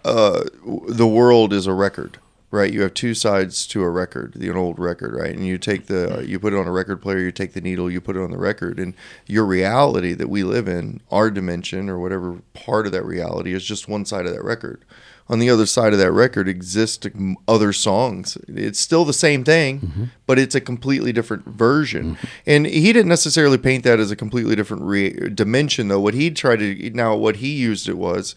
[0.03, 0.43] uh,
[0.89, 2.17] the world is a record.
[2.49, 5.35] Right, you have two sides to a record, the an old record, right?
[5.35, 7.91] And you take the, you put it on a record player, you take the needle,
[7.91, 8.93] you put it on the record, and
[9.25, 13.65] your reality that we live in, our dimension or whatever part of that reality, is
[13.65, 14.85] just one side of that record.
[15.27, 17.05] On the other side of that record exist
[17.49, 18.37] other songs.
[18.47, 20.03] It's still the same thing, mm-hmm.
[20.25, 22.15] but it's a completely different version.
[22.15, 22.27] Mm-hmm.
[22.45, 25.99] And he didn't necessarily paint that as a completely different re- dimension, though.
[25.99, 28.35] What he tried to now, what he used it was,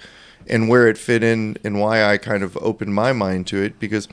[0.48, 3.78] and where it fit in, and why I kind of opened my mind to it,
[3.78, 4.08] because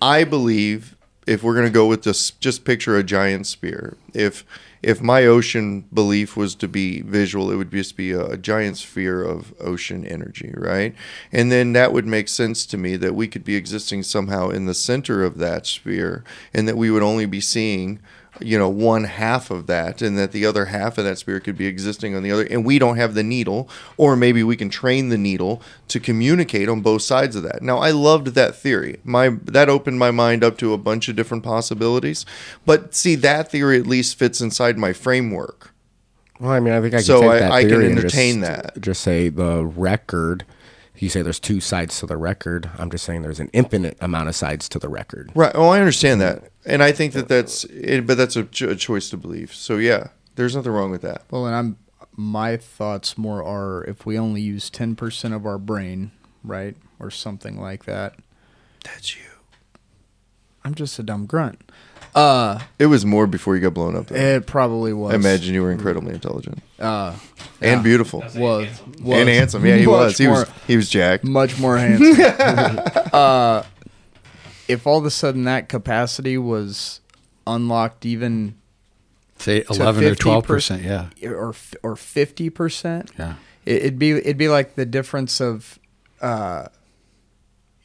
[0.00, 0.96] I believe
[1.26, 3.96] if we're going to go with this, just picture a giant spear.
[4.14, 4.44] If
[4.80, 8.76] if my ocean belief was to be visual, it would just be a, a giant
[8.76, 10.94] sphere of ocean energy, right?
[11.32, 14.66] And then that would make sense to me that we could be existing somehow in
[14.66, 16.22] the center of that sphere,
[16.54, 17.98] and that we would only be seeing
[18.40, 21.56] you know one half of that and that the other half of that sphere could
[21.56, 24.68] be existing on the other and we don't have the needle or maybe we can
[24.68, 28.98] train the needle to communicate on both sides of that now i loved that theory
[29.04, 32.24] my that opened my mind up to a bunch of different possibilities
[32.66, 35.72] but see that theory at least fits inside my framework
[36.40, 38.80] Well, I mean, I think I can So take I- I can entertain just, that.
[38.80, 40.44] Just say the record.
[40.98, 42.70] You say there's two sides to the record.
[42.78, 45.30] I'm just saying there's an infinite amount of sides to the record.
[45.34, 48.70] right oh i understand that and i think that that's it, but that's a, cho-
[48.70, 51.76] a choice to believe so yeah there's nothing wrong with that well, and I'm
[52.16, 56.10] my thoughts more are if we only use ten percent of our brain,
[56.42, 58.16] right, or something like that.
[58.84, 59.22] that's you
[60.64, 61.70] I'm just a dumb grunt.
[62.14, 64.16] Uh, it was more before you got blown up though.
[64.16, 65.12] it probably was.
[65.12, 67.14] I imagine you were incredibly intelligent Uh,
[67.60, 67.82] and yeah.
[67.82, 68.68] beautiful was, was
[69.20, 69.64] and handsome.
[69.64, 70.18] Yeah, he much was.
[70.18, 70.50] He more- was.
[70.66, 71.24] He was jacked.
[71.24, 72.18] much more handsome.
[73.12, 73.62] uh,
[74.68, 77.00] if all of a sudden that capacity was
[77.46, 78.54] unlocked even
[79.38, 81.08] Say to 11 or 12%, yeah.
[81.28, 83.10] or or fifty percent.
[83.18, 83.34] Yeah.
[83.64, 85.78] It, it'd be it'd be like the difference of,
[86.20, 86.66] uh,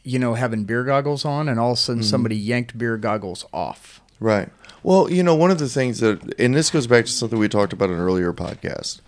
[0.04, 3.46] you know, having beer goggles on, and all of a sudden somebody yanked beer goggles
[3.54, 4.02] off.
[4.24, 4.48] Right.
[4.84, 7.50] Well, you know, one of the things that, and this goes back to something we
[7.50, 9.02] talked about in an earlier podcast,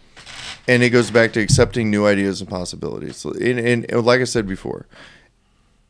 [0.67, 3.23] and it goes back to accepting new ideas and possibilities.
[3.23, 4.87] And, and like I said before,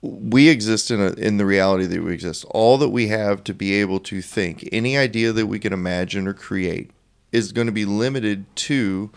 [0.03, 2.45] we exist in a, in the reality that we exist.
[2.51, 6.27] All that we have to be able to think, any idea that we can imagine
[6.27, 6.91] or create,
[7.31, 9.09] is going to be limited to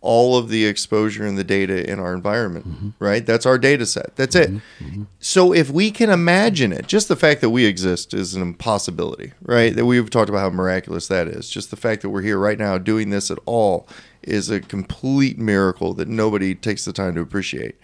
[0.00, 2.68] all of the exposure and the data in our environment.
[2.68, 2.88] Mm-hmm.
[2.98, 3.26] Right?
[3.26, 4.14] That's our data set.
[4.16, 4.50] That's it.
[4.50, 4.84] Mm-hmm.
[4.84, 5.02] Mm-hmm.
[5.18, 9.32] So if we can imagine it, just the fact that we exist is an impossibility,
[9.42, 9.74] right?
[9.74, 11.50] That we've talked about how miraculous that is.
[11.50, 13.88] Just the fact that we're here right now doing this at all
[14.22, 17.76] is a complete miracle that nobody takes the time to appreciate.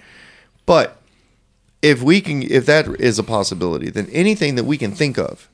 [0.67, 1.01] But
[1.83, 5.49] if we can if that is a possibility, then anything that we can think of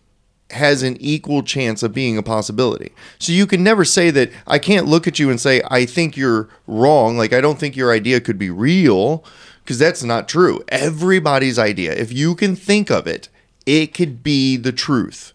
[0.53, 2.93] has an equal chance of being a possibility.
[3.19, 6.17] So you can never say that I can't look at you and say I think
[6.17, 9.25] you're wrong, like I don't think your idea could be real,
[9.63, 10.63] because that's not true.
[10.69, 13.29] Everybody's idea, if you can think of it,
[13.67, 15.33] it could be the truth.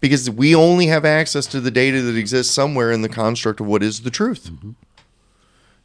[0.00, 3.66] Because we only have access to the data that exists somewhere in the construct of
[3.66, 4.50] what is the truth.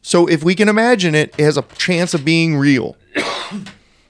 [0.00, 2.96] So if we can imagine it, it has a chance of being real.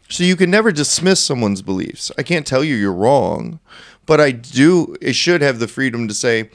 [0.08, 2.12] So you can never dismiss someone's beliefs.
[2.16, 3.58] I can't tell you you're wrong,
[4.06, 6.50] but I do it should have the freedom to say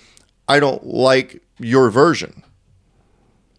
[0.48, 2.44] I don't like your version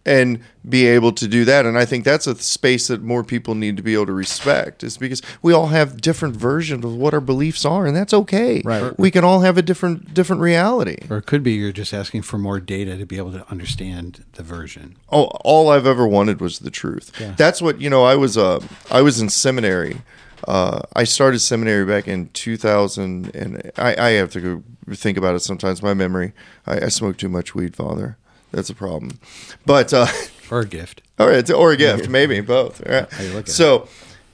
[0.05, 3.55] and be able to do that and I think that's a space that more people
[3.55, 7.13] need to be able to respect is because we all have different versions of what
[7.13, 8.61] our beliefs are and that's okay.
[8.65, 8.97] Right.
[8.99, 10.97] We can all have a different different reality.
[11.09, 14.25] Or it could be you're just asking for more data to be able to understand
[14.33, 14.97] the version.
[15.09, 17.11] Oh, all I've ever wanted was the truth.
[17.19, 17.35] Yeah.
[17.37, 18.03] That's what you know.
[18.03, 18.59] I was uh,
[18.91, 20.01] I was in seminary.
[20.47, 24.63] Uh, I started seminary back in 2000, and I, I have to go
[24.95, 25.81] think about it sometimes.
[25.81, 26.33] My memory.
[26.67, 28.17] I, I smoke too much weed, Father.
[28.51, 29.19] That's a problem.
[29.65, 30.07] But uh,
[30.51, 31.01] Or a gift.
[31.17, 32.85] all right, or a gift, maybe both.
[32.85, 33.11] All right.
[33.11, 33.87] How you look So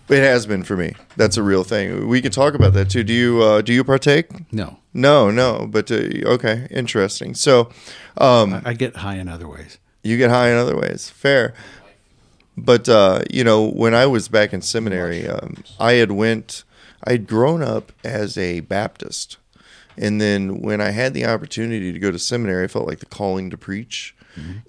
[0.10, 0.94] it has been for me.
[1.16, 2.08] That's a real thing.
[2.10, 3.04] We can talk about that too.
[3.04, 4.52] Do you uh, do you partake?
[4.52, 4.80] No.
[4.94, 5.68] No, no.
[5.70, 5.96] But uh,
[6.26, 7.36] okay, interesting.
[7.36, 7.70] So.
[8.18, 9.78] Um, I, I get high in other ways.
[10.04, 11.10] you get high in other ways.
[11.10, 11.54] Fair.
[12.64, 16.64] But uh, you know, when I was back in seminary, um, I had went.
[17.04, 19.38] I had grown up as a Baptist,
[19.98, 23.06] and then when I had the opportunity to go to seminary, I felt like the
[23.06, 24.14] calling to preach,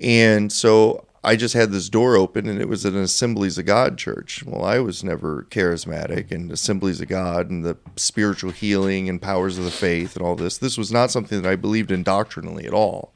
[0.01, 3.99] and so I just had this door open, and it was an Assemblies of God
[3.99, 4.43] church.
[4.45, 9.59] Well, I was never charismatic, and Assemblies of God, and the spiritual healing and powers
[9.59, 10.57] of the faith, and all this.
[10.57, 13.13] This was not something that I believed in doctrinally at all.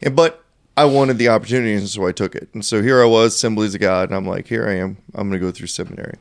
[0.00, 0.44] And but
[0.74, 2.48] I wanted the opportunity, and so I took it.
[2.54, 4.96] And so here I was, Assemblies of God, and I'm like, here I am.
[5.14, 6.18] I'm going to go through seminary.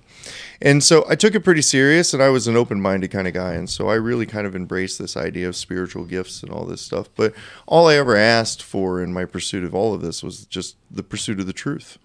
[0.62, 3.54] And so I took it pretty serious, and I was an open-minded kind of guy,
[3.54, 6.82] and so I really kind of embraced this idea of spiritual gifts and all this
[6.82, 7.08] stuff.
[7.16, 7.34] But
[7.66, 11.04] all I ever asked for in my pursuit of all of this was just the
[11.04, 11.98] pursuit of the truth,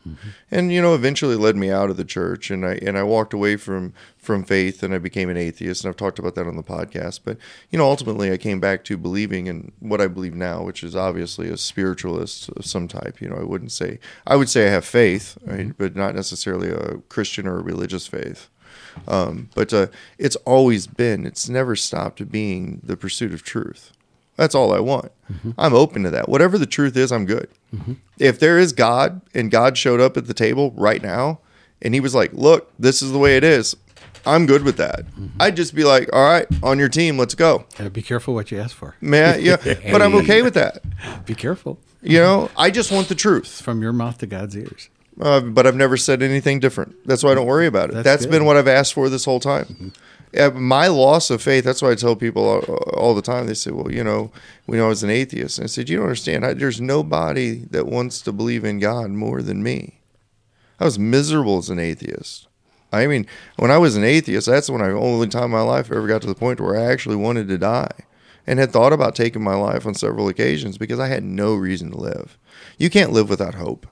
[0.51, 3.33] and you know, eventually led me out of the church, and I and I walked
[3.33, 6.57] away from from faith, and I became an atheist, and I've talked about that on
[6.57, 7.21] the podcast.
[7.25, 7.39] But
[7.71, 10.95] you know, ultimately, I came back to believing in what I believe now, which is
[10.95, 13.21] obviously a spiritualist of some type.
[13.21, 16.71] You know, I wouldn't say I would say I have faith, right, but not necessarily
[16.71, 18.49] a Christian or a religious faith.
[19.09, 23.93] Um, but uh, it's always been, it's never stopped being the pursuit of truth.
[24.37, 25.13] That's all I want.
[25.33, 25.53] Mm-hmm.
[25.59, 26.29] I'm open to that.
[26.29, 27.49] Whatever the truth is, I'm good.
[27.75, 27.95] Mm-hmm.
[28.19, 31.41] If there is God and God showed up at the table right now
[31.83, 33.77] and he was like, look, this is the way it is,
[34.27, 35.07] I'm good with that.
[35.07, 35.41] Mm-hmm.
[35.41, 37.65] I'd just be like, all right, on your team, let's go.
[37.93, 38.97] Be careful what you ask for.
[39.01, 39.57] Man, yeah,
[39.91, 40.83] but I'm okay with that.
[41.25, 41.79] Be careful.
[42.03, 43.63] You know, I just want the truth.
[43.63, 44.91] From your mouth to God's ears.
[45.21, 46.95] Uh, but I've never said anything different.
[47.07, 47.95] That's why I don't worry about it.
[47.95, 49.93] That's that's been what I've asked for this whole time.
[50.55, 51.65] My loss of faith.
[51.65, 52.61] That's why I tell people all,
[52.95, 53.47] all the time.
[53.47, 54.31] They say, "Well, you know,
[54.67, 56.45] when I was an atheist," and I said, "You don't understand.
[56.45, 60.01] I, there's nobody that wants to believe in God more than me.
[60.79, 62.49] I was miserable as an atheist.
[62.93, 63.27] I mean,
[63.57, 66.07] when I was an atheist, that's when I only time in my life I ever
[66.07, 67.93] got to the point where I actually wanted to die,
[68.47, 71.91] and had thought about taking my life on several occasions because I had no reason
[71.91, 72.39] to live.
[72.79, 73.87] You can't live without hope."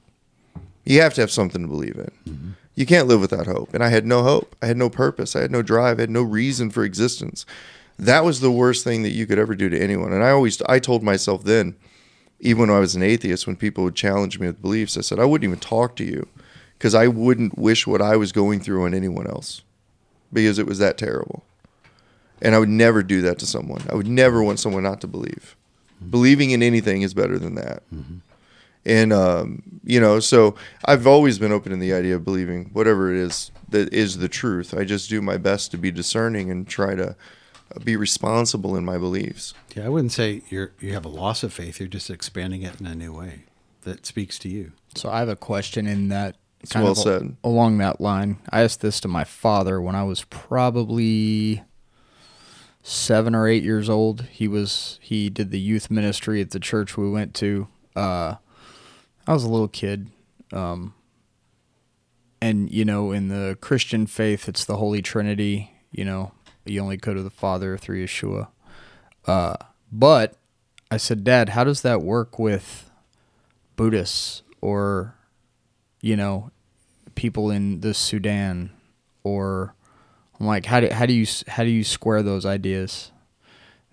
[0.87, 2.11] You have to have something to believe in.
[2.29, 2.51] Mm-hmm.
[2.75, 3.73] You can't live without hope.
[3.73, 4.57] And I had no hope.
[4.61, 5.37] I had no purpose.
[5.37, 5.99] I had no drive.
[5.99, 7.47] I had no reason for existence.
[7.99, 10.13] That was the worst thing that you could ever do to anyone.
[10.13, 11.77] And I always, I told myself then,
[12.41, 15.21] even when I was an atheist, when people would challenge me with beliefs, I said,
[15.21, 16.29] I wouldn't even talk to you
[16.77, 19.63] because I wouldn't wish what I was going through on anyone else
[20.33, 21.45] because it was that terrible.
[22.43, 23.83] And I would never do that to someone.
[23.89, 25.57] I would never want someone not to believe.
[26.11, 27.83] Believing in anything is better than that.
[27.95, 28.17] Mm-hmm.
[28.87, 30.55] And um, you know, so
[30.85, 34.29] I've always been open to the idea of believing whatever it is that is the
[34.29, 34.75] truth.
[34.75, 37.17] I just do my best to be discerning and try to
[37.83, 39.55] be responsible in my beliefs.
[39.75, 41.81] Yeah, I wouldn't say you're you have a loss of faith.
[41.81, 43.45] You're just expanding it in a new way
[43.83, 44.73] that speaks to you.
[44.95, 47.37] So I have a question in that It's kind well of a- said.
[47.43, 48.37] along that line.
[48.51, 51.63] I asked this to my father when I was probably
[52.83, 54.23] seven or eight years old.
[54.31, 57.69] He was he did the youth ministry at the church we went to.
[57.97, 58.35] Uh,
[59.27, 60.09] I was a little kid,
[60.53, 60.95] um,
[62.41, 65.73] and you know, in the Christian faith, it's the Holy Trinity.
[65.91, 66.33] You know,
[66.65, 68.49] you only go to the Father through Yeshua.
[69.27, 69.57] Uh,
[69.91, 70.37] but
[70.91, 72.91] I said, Dad, how does that work with
[73.77, 75.15] Buddhists or,
[76.01, 76.51] you know,
[77.15, 78.71] people in the Sudan
[79.23, 79.75] or
[80.39, 83.13] I'm like how do how do you how do you square those ideas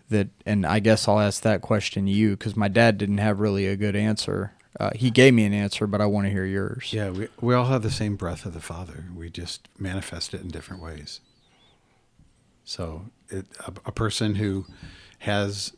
[0.10, 3.40] that and I guess I'll ask that question to you cuz my dad didn't have
[3.40, 4.54] really a good answer.
[4.80, 6.94] Uh, he gave me an answer, but I want to hear yours.
[6.94, 9.06] Yeah, we we all have the same breath of the Father.
[9.14, 11.20] We just manifest it in different ways.
[12.64, 14.66] So, it, a, a person who
[15.20, 15.74] has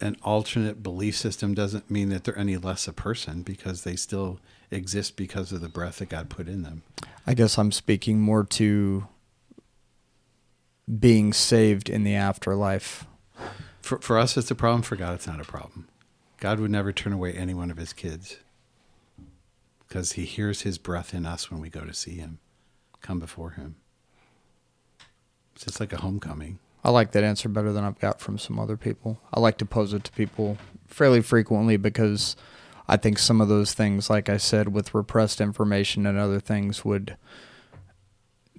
[0.00, 4.40] an alternate belief system doesn't mean that they're any less a person because they still
[4.70, 6.82] exist because of the breath that God put in them.
[7.26, 9.06] I guess I'm speaking more to
[10.98, 13.06] being saved in the afterlife.
[13.80, 14.82] For for us, it's a problem.
[14.82, 15.88] For God, it's not a problem.
[16.38, 18.38] God would never turn away any one of His kids
[19.86, 22.38] because He hears His breath in us when we go to see Him,
[23.00, 23.76] come before Him.
[25.54, 26.58] It's just like a homecoming.
[26.84, 29.18] I like that answer better than I've got from some other people.
[29.32, 32.36] I like to pose it to people fairly frequently because
[32.86, 36.84] I think some of those things, like I said, with repressed information and other things,
[36.84, 37.16] would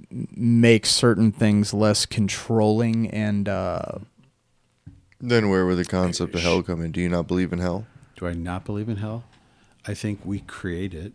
[0.09, 3.99] make certain things less controlling and uh,
[5.19, 6.91] Then where would the concept of hell come in?
[6.91, 7.87] Do you not believe in hell?
[8.15, 9.23] Do I not believe in hell?
[9.85, 11.13] I think we create it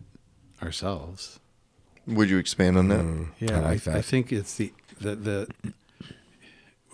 [0.63, 1.39] ourselves.
[2.07, 3.01] Would you expand on that?
[3.01, 3.97] Mm, yeah, I like that.
[3.97, 5.49] I think it's the the the.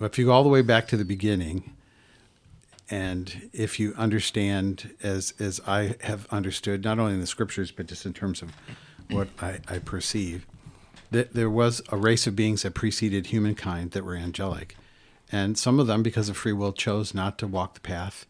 [0.01, 1.73] If you go all the way back to the beginning,
[2.91, 7.87] and if you understand as as I have understood, not only in the scriptures but
[7.87, 8.53] just in terms of
[9.11, 10.47] what I, I perceive,
[11.11, 14.77] that there was a race of beings that preceded humankind that were angelic,
[15.31, 18.26] and some of them, because of free will, chose not to walk the path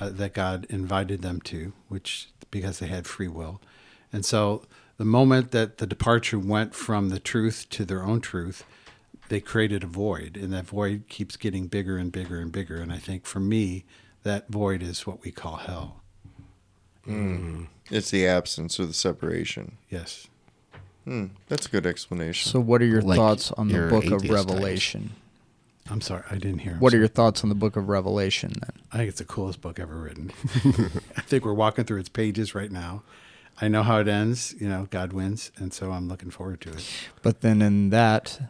[0.00, 3.60] uh, that God invited them to, which because they had free will,
[4.12, 4.62] and so
[4.96, 8.64] the moment that the departure went from the truth to their own truth,
[9.28, 12.76] they created a void, and that void keeps getting bigger and bigger and bigger.
[12.82, 13.84] And I think for me,
[14.24, 16.00] that void is what we call hell.
[17.90, 19.78] It's the absence or the separation.
[19.88, 20.28] Yes.
[21.04, 22.50] Hmm, that's a good explanation.
[22.50, 22.60] so.
[22.60, 25.02] What are your Like thoughts on the Book of Revelation?
[25.08, 25.14] types.
[25.90, 26.72] I'm sorry, I didn't hear.
[26.72, 28.82] I'm What are your thoughts on the Book of Revelation then?
[28.92, 30.32] I think it's the coolest book ever written.
[31.16, 33.02] I think we're walking through its pages right now.
[33.60, 34.54] I know how it ends.
[34.58, 36.88] You know, God wins, and so I'm looking forward to it.
[37.22, 38.40] But then in that,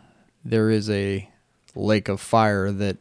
[0.45, 1.28] there is a
[1.74, 2.99] lake of fire that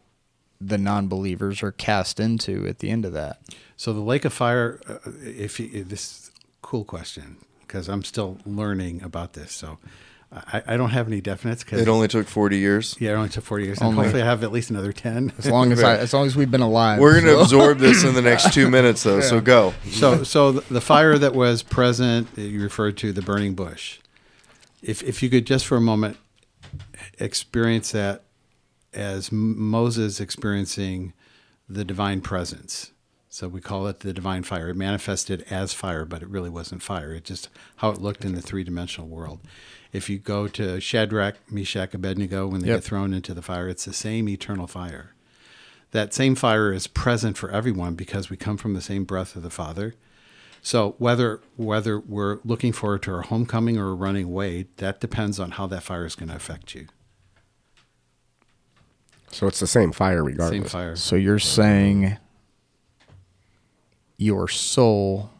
[0.61, 3.39] the non-believers are cast into at the end of that.
[3.77, 4.79] So the lake of fire.
[4.87, 9.51] Uh, if, you, if this is a cool question because I'm still learning about this,
[9.51, 9.77] so
[10.31, 11.65] I, I don't have any definites.
[11.65, 12.95] Cause it only took 40 years.
[12.99, 13.79] yeah, it only took 40 years.
[13.79, 15.33] And Only- hopefully, I have at least another 10.
[15.39, 17.79] As long as I, as long as we've been alive, We're going to so- absorb
[17.79, 19.73] this in the next two minutes, though, so go.
[19.89, 23.99] so so the the fire that was present that you referred to the burning bush
[24.83, 26.17] if if you could just for a moment
[27.19, 28.23] experience that
[28.93, 31.13] as M- Moses experiencing
[31.67, 32.91] the divine presence
[33.29, 36.81] so we call it the divine fire it manifested as fire but it really wasn't
[36.81, 39.39] fire it just how it looked in the three-dimensional world
[39.91, 42.77] if you go to Shadrach, Meshach, Abednego when they Yep.
[42.77, 45.13] get thrown into the fire it's the same eternal fire
[45.91, 49.41] that same fire is present for everyone because we come from the same breath of
[49.41, 49.95] the Father.
[50.61, 55.51] So whether whether we're looking forward to our homecoming or running away, that depends on
[55.51, 56.87] how that fire is going to affect you.
[59.31, 60.59] So it's the same fire regardless.
[60.59, 60.95] Same fire.
[60.95, 62.17] So you're saying
[64.17, 65.31] your soul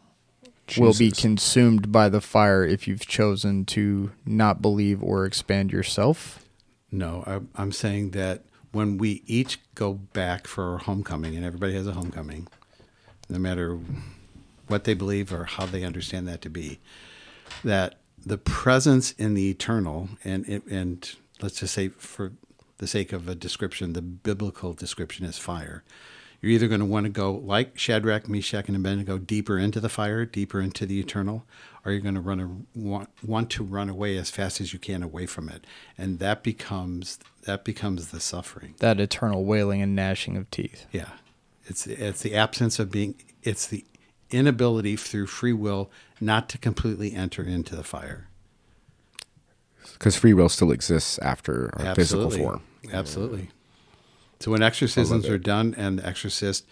[0.78, 6.45] will be consumed by the fire if you've chosen to not believe or expand yourself?
[6.91, 11.74] No, I, I'm saying that when we each go back for our homecoming, and everybody
[11.74, 12.47] has a homecoming,
[13.30, 13.80] no matter
[14.67, 16.80] what they believe or how they understand that to be,
[17.63, 17.95] that
[18.26, 22.34] the presence in the eternal, and and let's just say for
[22.78, 25.84] the sake of a description, the biblical description is fire.
[26.42, 29.90] You're either going to want to go like Shadrach, Meshach, and Abednego deeper into the
[29.90, 31.46] fire, deeper into the eternal,
[31.84, 34.80] or you're going to run a, want, want to run away as fast as you
[34.80, 35.66] can away from it,
[35.98, 38.76] and that becomes that becomes the suffering.
[38.80, 40.86] That eternal wailing and gnashing of teeth.
[40.92, 41.10] Yeah,
[41.66, 43.16] it's it's the absence of being.
[43.44, 43.86] It's the
[44.32, 48.28] inability through free will not to completely enter into the fire.
[49.94, 52.40] Because free will still exists after our physical Absolutely.
[52.40, 52.62] form.
[52.94, 53.50] Absolutely.
[54.40, 56.66] So when exorcisms are done and the exorcist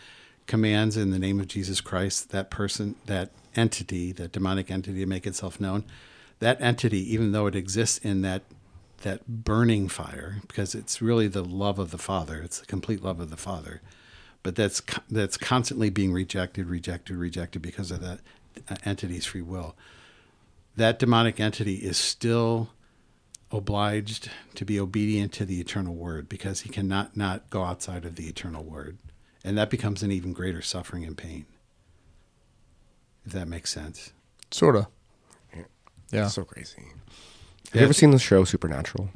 [0.45, 5.05] commands in the name of Jesus Christ that person, that entity, that demonic entity to
[5.05, 5.83] make itself known,
[6.39, 8.43] that entity, even though it exists in that
[9.03, 13.19] that burning fire, because it's really the love of the Father, it's the complete love
[13.19, 13.81] of the Father,
[14.43, 18.19] but that's that's constantly being rejected, rejected, rejected because of that
[18.69, 19.75] uh, entity's free will.
[20.77, 22.69] That demonic entity is still
[23.51, 28.15] obliged to be obedient to the eternal word because he cannot not go outside of
[28.15, 28.97] the eternal word
[29.43, 31.45] and that becomes an even greater suffering and pain
[33.25, 34.11] if that makes sense
[34.51, 34.87] Sort of.
[36.11, 36.27] Yeah.
[36.27, 36.77] So crazy.
[36.77, 39.09] Have Yeah, you ever seen the show Supernatural?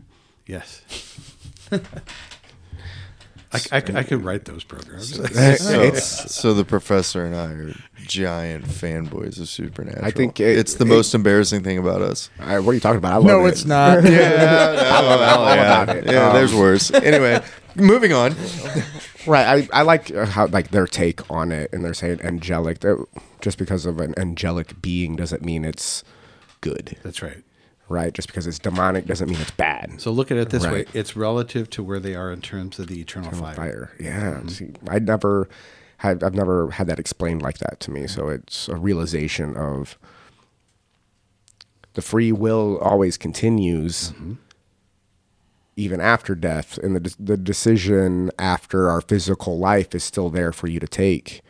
[0.46, 0.82] yes
[3.54, 5.14] I, I, I could write those programs
[5.60, 7.74] So, It's- so the professor and I are
[8.08, 10.06] giant fanboys of Supernatural.
[10.06, 12.30] I think it- it's the it- most embarrassing thing about us.
[12.40, 13.12] I, what are you talking about?
[13.14, 13.50] I love No, it.
[13.50, 14.04] it's not.
[14.12, 16.06] Yeah, I love, I love yeah, about it.
[16.12, 16.92] yeah, Um, there's worse.
[16.94, 17.42] Anyway,
[17.76, 18.36] moving on.
[19.28, 19.68] Right.
[19.74, 22.80] I, I like uh, how like their take on it, and they're saying angelic.
[22.80, 23.06] That
[23.42, 26.04] just because of an angelic being doesn't mean it's
[26.62, 27.44] good, that's right
[27.92, 28.14] right?
[28.14, 30.02] Just because it's demonic doesn't mean it's bad.
[30.02, 32.88] so look at it this way it's relative to where they are in terms of
[32.88, 33.56] the eternal, fire.
[33.56, 33.92] Fire.
[34.00, 34.34] Yeah.
[34.34, 34.48] Mm-hmm.
[34.48, 35.50] See, I never
[35.98, 36.24] had.
[36.24, 38.08] I've never had that explained like that to me.
[38.08, 39.98] So it's a realization of
[41.94, 44.12] the free will always continues.
[44.12, 44.34] Mm-hmm.
[45.78, 50.68] Even after death, and the the decision after our physical life is still there for
[50.68, 51.42] you to take,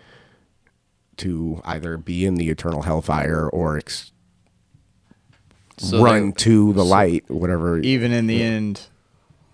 [1.18, 4.11] to either be in the eternal hellfire or ex-
[5.82, 7.80] So run they- to the light, whatever.
[7.80, 8.88] Even in the end,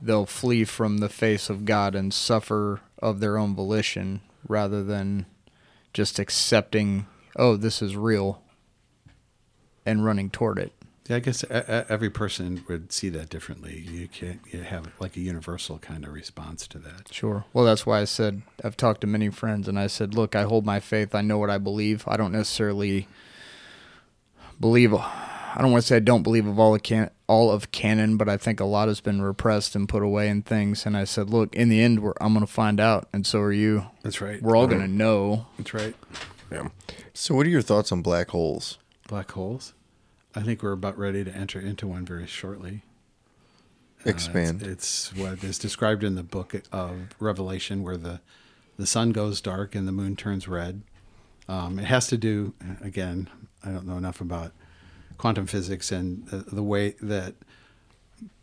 [0.01, 5.25] they'll flee from the face of God and suffer of their own volition rather than
[5.93, 8.41] just accepting, oh, this is real
[9.85, 10.73] and running toward it.
[11.07, 13.79] Yeah, I guess every person would see that differently.
[13.89, 17.13] You can't you have like a universal kind of response to that.
[17.13, 17.45] Sure.
[17.53, 20.43] Well, that's why I said I've talked to many friends and I said, look, I
[20.43, 21.15] hold my faith.
[21.15, 22.03] I know what I believe.
[22.07, 23.07] I don't necessarily
[24.59, 24.93] believe.
[25.57, 28.15] I don't want to say I don't believe of all of can all of canon,
[28.15, 30.85] but I think a lot has been repressed and put away in things.
[30.85, 33.39] And I said, look, in the end, we're, I'm going to find out, and so
[33.39, 33.87] are you.
[34.03, 34.39] That's right.
[34.39, 35.47] We're all going to know.
[35.57, 35.95] That's right.
[36.51, 36.67] yeah.
[37.15, 38.77] So, what are your thoughts on black holes?
[39.07, 39.73] Black holes.
[40.35, 42.83] I think we're about ready to enter into one very shortly.
[44.05, 44.61] Uh, Expand.
[44.61, 48.21] it's, it's what is described in the book of Revelation, where the
[48.77, 50.83] the sun goes dark and the moon turns red.
[51.49, 52.53] Um, it has to do
[52.83, 53.27] again.
[53.65, 54.51] I don't know enough about
[55.17, 57.35] quantum physics and the, the way that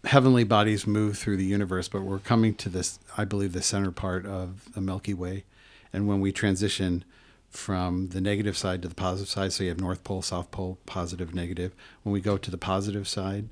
[0.04, 3.90] heavenly bodies move through the universe, but we're coming to this, I believe, the center
[3.90, 5.44] part of the Milky Way.
[5.92, 7.04] And when we transition
[7.48, 10.78] from the negative side to the positive side, so you have North Pole, South Pole,
[10.86, 11.72] positive, negative.
[12.02, 13.48] When we go to the positive side,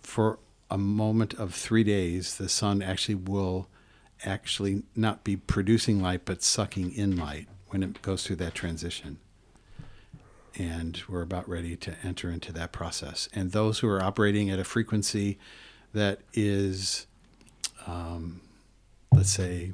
[0.00, 0.38] for
[0.70, 3.68] a moment of three days, the sun actually will
[4.24, 9.18] actually not be producing light, but sucking in light when it goes through that transition
[10.56, 13.28] and we're about ready to enter into that process.
[13.34, 15.38] And those who are operating at a frequency
[15.92, 17.06] that is,
[17.86, 18.40] um,
[19.12, 19.72] let's say,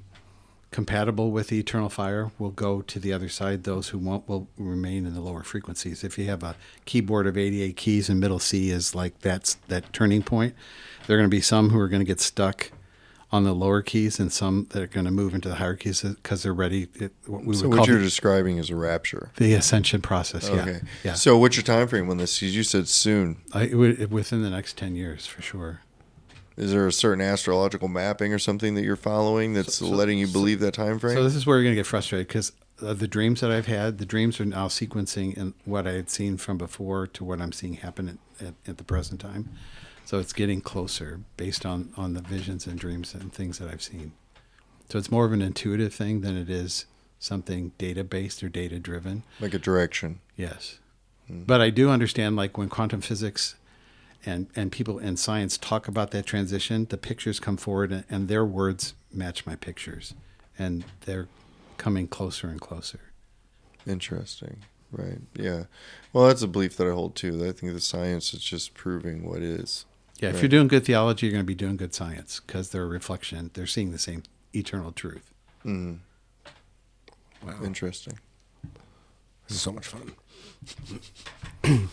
[0.70, 3.64] compatible with the eternal fire will go to the other side.
[3.64, 6.05] Those who won't will remain in the lower frequencies.
[6.05, 9.93] If you have a keyboard of 88 keys and middle C is like that's that
[9.93, 10.55] turning point,
[11.07, 12.70] there are going to be some who are going to get stuck
[13.33, 16.03] on the lower keys and some that are going to move into the higher keys
[16.03, 16.89] because they're ready.
[16.95, 19.31] It, what we So, what you're the, describing is a rapture.
[19.37, 20.49] the ascension process.
[20.49, 20.61] Yeah.
[20.62, 20.81] Okay.
[21.05, 21.14] Yeah.
[21.14, 22.43] So, what's your time frame on this?
[22.43, 23.37] You said soon.
[23.53, 25.81] I, it within the next 10 years, for sure.
[26.57, 30.18] Is there a certain astrological mapping or something that you're following that's So- so- letting
[30.18, 31.14] you believe that time frame?
[31.16, 32.53] So this is where you're going to get frustrated because
[32.83, 36.11] uh, the dreams that I've had, the dreams are now sequencing in what I had
[36.11, 39.51] seen from before to what I'm seeing happen at, at, at the present time.
[40.11, 43.81] So it's getting closer based on, on the visions and dreams and things that I've
[43.81, 44.11] seen.
[44.89, 46.87] So it's more of an intuitive thing than it is
[47.21, 49.22] something data based or data driven.
[49.39, 50.18] like a direction.
[50.37, 50.80] Yes.
[51.29, 51.45] Hmm.
[51.45, 53.55] But I do understand, like when quantum physics
[54.26, 58.26] and, and people in science talk about that transition, the pictures come forward and, and
[58.26, 60.14] their words match my pictures.
[60.59, 61.29] And they're
[61.76, 63.13] coming closer and closer.
[63.87, 64.57] Interesting.
[64.91, 65.21] Right.
[65.37, 65.67] Yeah.
[66.13, 67.37] Well, that's a belief that I hold too.
[67.47, 69.84] I think the science is just proving what is.
[70.21, 72.83] Yeah, if you're doing good theology, you're going to be doing good science because they're
[72.83, 73.51] a reflection.
[73.55, 74.22] They're seeing the same
[74.55, 75.33] eternal truth.
[75.64, 75.99] Mm,
[77.45, 77.55] Wow.
[77.64, 78.18] interesting.
[79.49, 80.13] This is so much fun.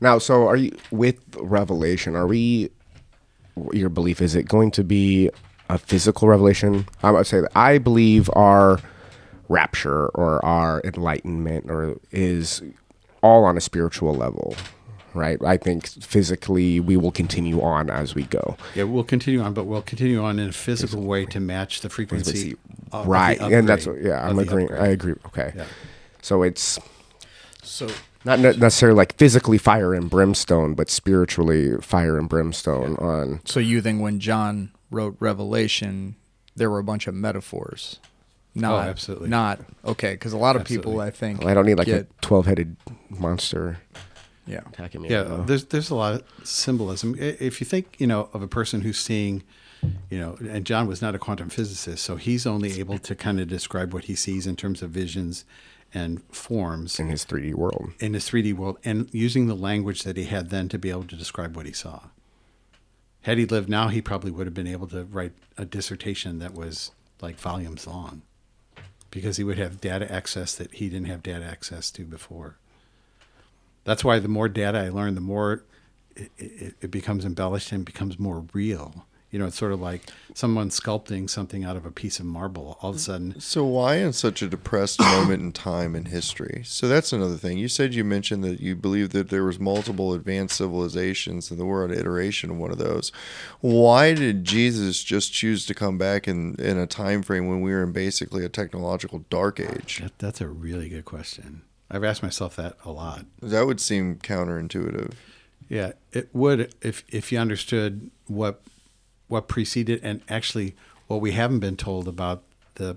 [0.00, 2.14] now, so are you with Revelation?
[2.14, 2.70] Are we?
[3.72, 5.28] Your belief is it going to be
[5.68, 6.86] a physical revelation?
[7.02, 8.78] I would say that I believe our
[9.48, 12.62] rapture or our enlightenment or is
[13.22, 14.54] all on a spiritual level.
[15.14, 15.38] Right?
[15.44, 18.56] I think physically we will continue on as we go.
[18.74, 21.88] Yeah, we'll continue on, but we'll continue on in a physical way to match the
[21.88, 22.56] frequency.
[22.92, 23.40] of the right.
[23.40, 24.72] And that's what, yeah, I'm agreeing.
[24.72, 25.14] I agree.
[25.26, 25.52] Okay.
[25.56, 25.64] Yeah.
[26.22, 26.78] So it's
[27.62, 27.88] So
[28.24, 33.40] not ne- necessarily like physically fire and brimstone, but spiritually fire and brimstone on.
[33.44, 36.16] so you think when John wrote Revelation,
[36.54, 37.98] there were a bunch of metaphors?
[38.54, 39.30] Not, oh, absolutely.
[39.30, 42.02] Not okay, because a lot of people, I think, Well, I don't need like get,
[42.02, 42.76] a 12 headed
[43.08, 43.78] monster
[44.46, 44.60] yeah.
[44.72, 45.10] attacking me.
[45.10, 45.42] Yeah, though.
[45.44, 47.16] there's there's a lot of symbolism.
[47.18, 49.42] If you think, you know, of a person who's seeing,
[50.10, 53.40] you know, and John was not a quantum physicist, so he's only able to kind
[53.40, 55.44] of describe what he sees in terms of visions
[55.94, 57.92] and forms in his 3D world.
[58.00, 61.04] in his 3D world and using the language that he had then to be able
[61.04, 62.00] to describe what he saw.
[63.22, 66.54] Had he lived now, he probably would have been able to write a dissertation that
[66.54, 68.22] was like volumes long
[69.10, 72.56] because he would have data access that he didn't have data access to before.
[73.84, 75.64] That's why the more data I learn, the more
[76.16, 79.06] it, it, it becomes embellished and becomes more real.
[79.30, 82.76] You know, it's sort of like someone sculpting something out of a piece of marble.
[82.82, 86.60] All of a sudden, So why in such a depressed moment in time in history?
[86.66, 87.56] So that's another thing.
[87.56, 91.64] You said you mentioned that you believe that there was multiple advanced civilizations and the
[91.64, 93.10] we're iteration of one of those.
[93.60, 97.72] Why did Jesus just choose to come back in, in a time frame when we
[97.72, 100.00] were in basically a technological dark age?
[100.02, 101.62] that, that's a really good question.
[101.90, 103.26] I've asked myself that a lot.
[103.40, 105.12] That would seem counterintuitive.
[105.68, 108.60] Yeah, it would if if you understood what
[109.28, 110.74] what preceded and actually
[111.06, 112.42] what we haven't been told about
[112.74, 112.96] the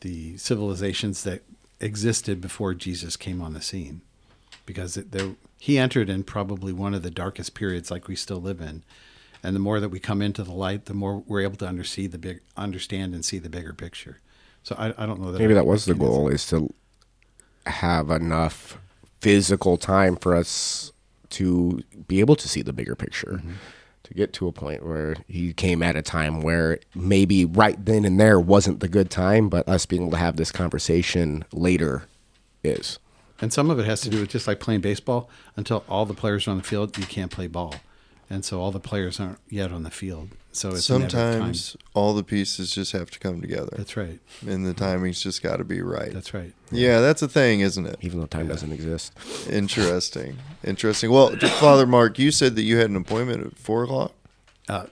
[0.00, 1.42] the civilizations that
[1.80, 4.00] existed before Jesus came on the scene,
[4.66, 8.40] because it, there, he entered in probably one of the darkest periods like we still
[8.40, 8.82] live in,
[9.42, 12.12] and the more that we come into the light, the more we're able to understand
[12.12, 14.18] the big understand and see the bigger picture.
[14.62, 16.28] So I, I don't know that Maybe I- that was the I can answer goal
[16.28, 16.72] is to
[17.68, 18.78] have enough
[19.20, 20.92] physical time for us
[21.30, 23.40] to be able to see the bigger picture.
[23.42, 23.52] Mm-hmm.
[24.04, 28.06] To get to a point where he came at a time where maybe right then
[28.06, 32.04] and there wasn't the good time, but us being able to have this conversation later
[32.64, 32.98] is.
[33.40, 35.28] And some of it has to do with just like playing baseball.
[35.56, 37.74] Until all the players are on the field, you can't play ball,
[38.30, 40.30] and so all the players aren't yet on the field.
[40.58, 41.32] So it's a matter of time.
[41.32, 44.18] Sometimes all the pieces just have to come together, That's right.
[44.46, 46.12] and the timing's just got to be right.
[46.12, 46.52] That's right.
[46.72, 47.96] yeah, that's a thing, isn't it?
[48.00, 49.12] Even though time doesn't exist.
[49.48, 50.36] Interesting.
[50.64, 51.10] Interesting.
[51.10, 54.12] Well, Father Mark, you said that you had an appointment at four o'clock.
[54.68, 54.86] Uh,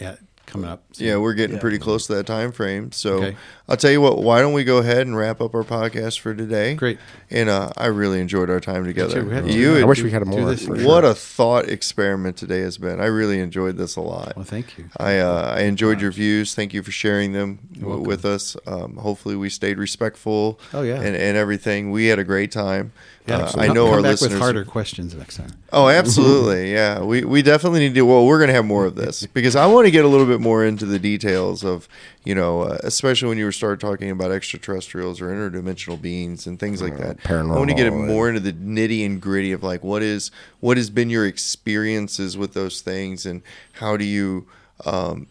[0.00, 0.16] yeah,
[0.46, 0.82] coming up.
[0.92, 1.06] soon.
[1.08, 2.92] Yeah, we're getting pretty close to that time frame.
[2.92, 3.36] So Okay.
[3.68, 4.22] I'll tell you what.
[4.22, 6.74] Why don't we go ahead and wrap up our podcast for today?
[6.74, 6.98] Great.
[7.30, 9.20] And uh, I really enjoyed our time together.
[9.22, 9.28] too.
[9.28, 10.48] We had to You, I wish we had do more.
[10.48, 10.88] this for for sure.
[10.88, 13.00] what a thought experiment today has been.
[13.00, 14.34] I really enjoyed this a lot.
[14.36, 14.88] Well, thank you.
[14.98, 16.54] I uh, I enjoyed your views.
[16.54, 18.04] Thank you for sharing them w- welcome.
[18.04, 18.56] with us.
[18.66, 20.60] Um, hopefully, we stayed respectful.
[20.72, 20.96] Oh, yeah.
[20.96, 21.90] and, and everything.
[21.90, 22.92] We had a great time.
[23.26, 24.32] Yeah, Uh, I know come our back listeners.
[24.34, 25.50] with harder questions next time.
[25.72, 26.72] Oh, absolutely.
[26.76, 27.00] Yeah.
[27.02, 29.66] We we definitely need to well, we're going to have more of this because I
[29.66, 31.88] want to get a little bit more into the details of,
[32.24, 36.58] you know, uh, especially when you were start talking about extraterrestrials or interdimensional beings and
[36.60, 37.18] things like that.
[37.18, 37.54] Paranormal.
[37.54, 40.30] I want to get more into the nitty and gritty of like what is
[40.60, 43.42] what has been your experiences with those things and
[43.72, 44.46] how do you
[44.84, 45.26] um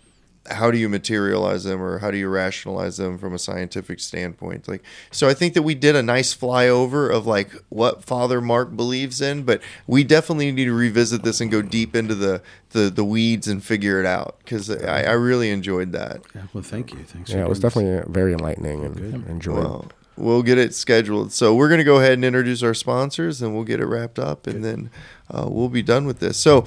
[0.51, 4.67] how do you materialize them or how do you rationalize them from a scientific standpoint
[4.67, 8.76] like so i think that we did a nice flyover of like what father mark
[8.76, 12.41] believes in but we definitely need to revisit this and go deep into the
[12.72, 16.41] the, the weeds and figure it out because I, I really enjoyed that Yeah.
[16.53, 16.99] Well, thank you.
[17.03, 17.30] Thanks.
[17.30, 17.73] Yeah, for it was doing this.
[18.03, 19.61] definitely very enlightening and enjoyable.
[19.61, 23.41] well we'll get it scheduled so we're going to go ahead and introduce our sponsors
[23.41, 24.89] and we'll get it wrapped up and then
[25.30, 26.65] uh, we'll be done with this so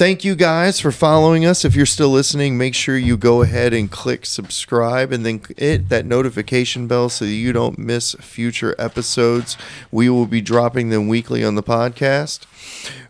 [0.00, 1.62] Thank you guys for following us.
[1.62, 5.90] If you're still listening, make sure you go ahead and click subscribe and then hit
[5.90, 9.58] that notification bell so you don't miss future episodes.
[9.92, 12.46] We will be dropping them weekly on the podcast.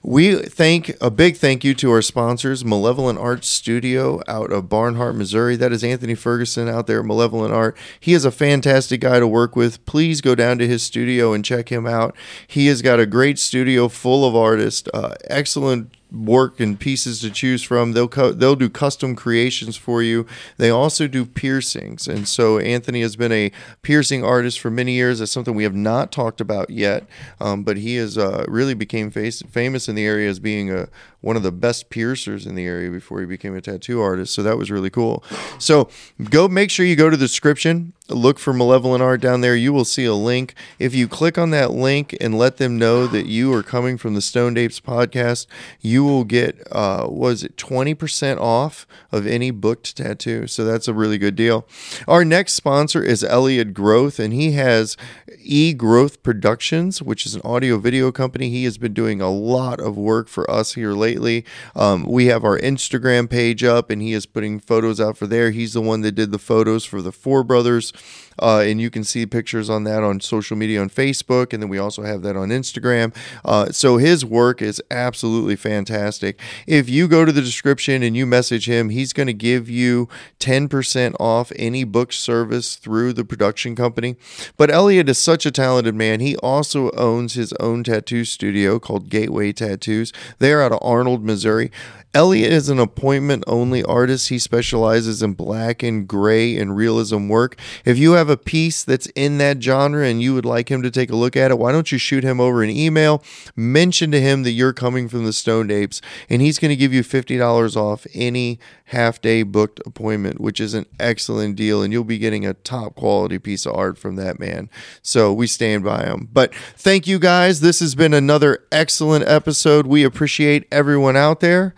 [0.02, 5.14] We thank a big thank you to our sponsors, Malevolent Art Studio out of Barnhart,
[5.14, 5.56] Missouri.
[5.56, 7.77] That is Anthony Ferguson out there at Malevolent Art.
[7.98, 9.85] He is a fantastic guy to work with.
[9.85, 12.16] Please go down to his studio and check him out.
[12.47, 17.31] He has got a great studio full of artists, uh, excellent work and pieces to
[17.31, 17.93] choose from.
[17.93, 20.27] They'll they'll do custom creations for you.
[20.56, 23.52] They also do piercings, and so Anthony has been a
[23.82, 25.18] piercing artist for many years.
[25.18, 27.06] That's something we have not talked about yet,
[27.40, 30.89] um, but he has uh, really became face- famous in the area as being a
[31.21, 34.35] one of the best piercers in the area before he became a tattoo artist.
[34.35, 35.23] So that was really cool.
[35.59, 35.89] So
[36.31, 39.55] go make sure you go to the description, look for Malevolent Art down there.
[39.55, 40.55] You will see a link.
[40.79, 44.15] If you click on that link and let them know that you are coming from
[44.15, 45.47] the Stoned Apes podcast,
[45.81, 50.47] you will get uh, was it twenty percent off of any booked tattoo.
[50.47, 51.67] So that's a really good deal.
[52.09, 54.97] Our next sponsor is Elliot Groth, and he has
[55.43, 58.49] E Groth Productions, which is an audio video company.
[58.51, 61.45] He has been doing a lot of work for us here lately.
[61.74, 65.51] Um, we have our Instagram page up, and he is putting photos out for there.
[65.51, 67.93] He's the one that did the photos for the Four Brothers.
[68.39, 71.69] Uh, and you can see pictures on that on social media on Facebook, and then
[71.69, 73.15] we also have that on Instagram.
[73.44, 76.39] Uh, so his work is absolutely fantastic.
[76.66, 80.09] If you go to the description and you message him, he's going to give you
[80.39, 84.16] 10% off any book service through the production company.
[84.57, 86.20] But Elliot is such a talented man.
[86.20, 90.12] He also owns his own tattoo studio called Gateway Tattoos.
[90.39, 91.70] They're out of Arnold, Missouri.
[92.12, 94.31] Elliot is an appointment only artist.
[94.31, 97.57] He specializes in black and gray and realism work.
[97.85, 100.91] If you have a piece that's in that genre and you would like him to
[100.91, 103.23] take a look at it, why don't you shoot him over an email?
[103.55, 106.93] Mention to him that you're coming from the Stoned Apes, and he's going to give
[106.93, 108.59] you $50 off any
[108.91, 111.81] half day booked appointment, which is an excellent deal.
[111.83, 114.69] And you'll be getting a top quality piece of art from that man.
[115.01, 116.29] So we stand by him.
[116.33, 117.61] But thank you guys.
[117.61, 119.87] This has been another excellent episode.
[119.87, 121.75] We appreciate everyone out there.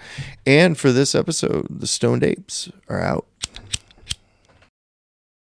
[0.47, 3.27] And for this episode, the Stoned Apes are out.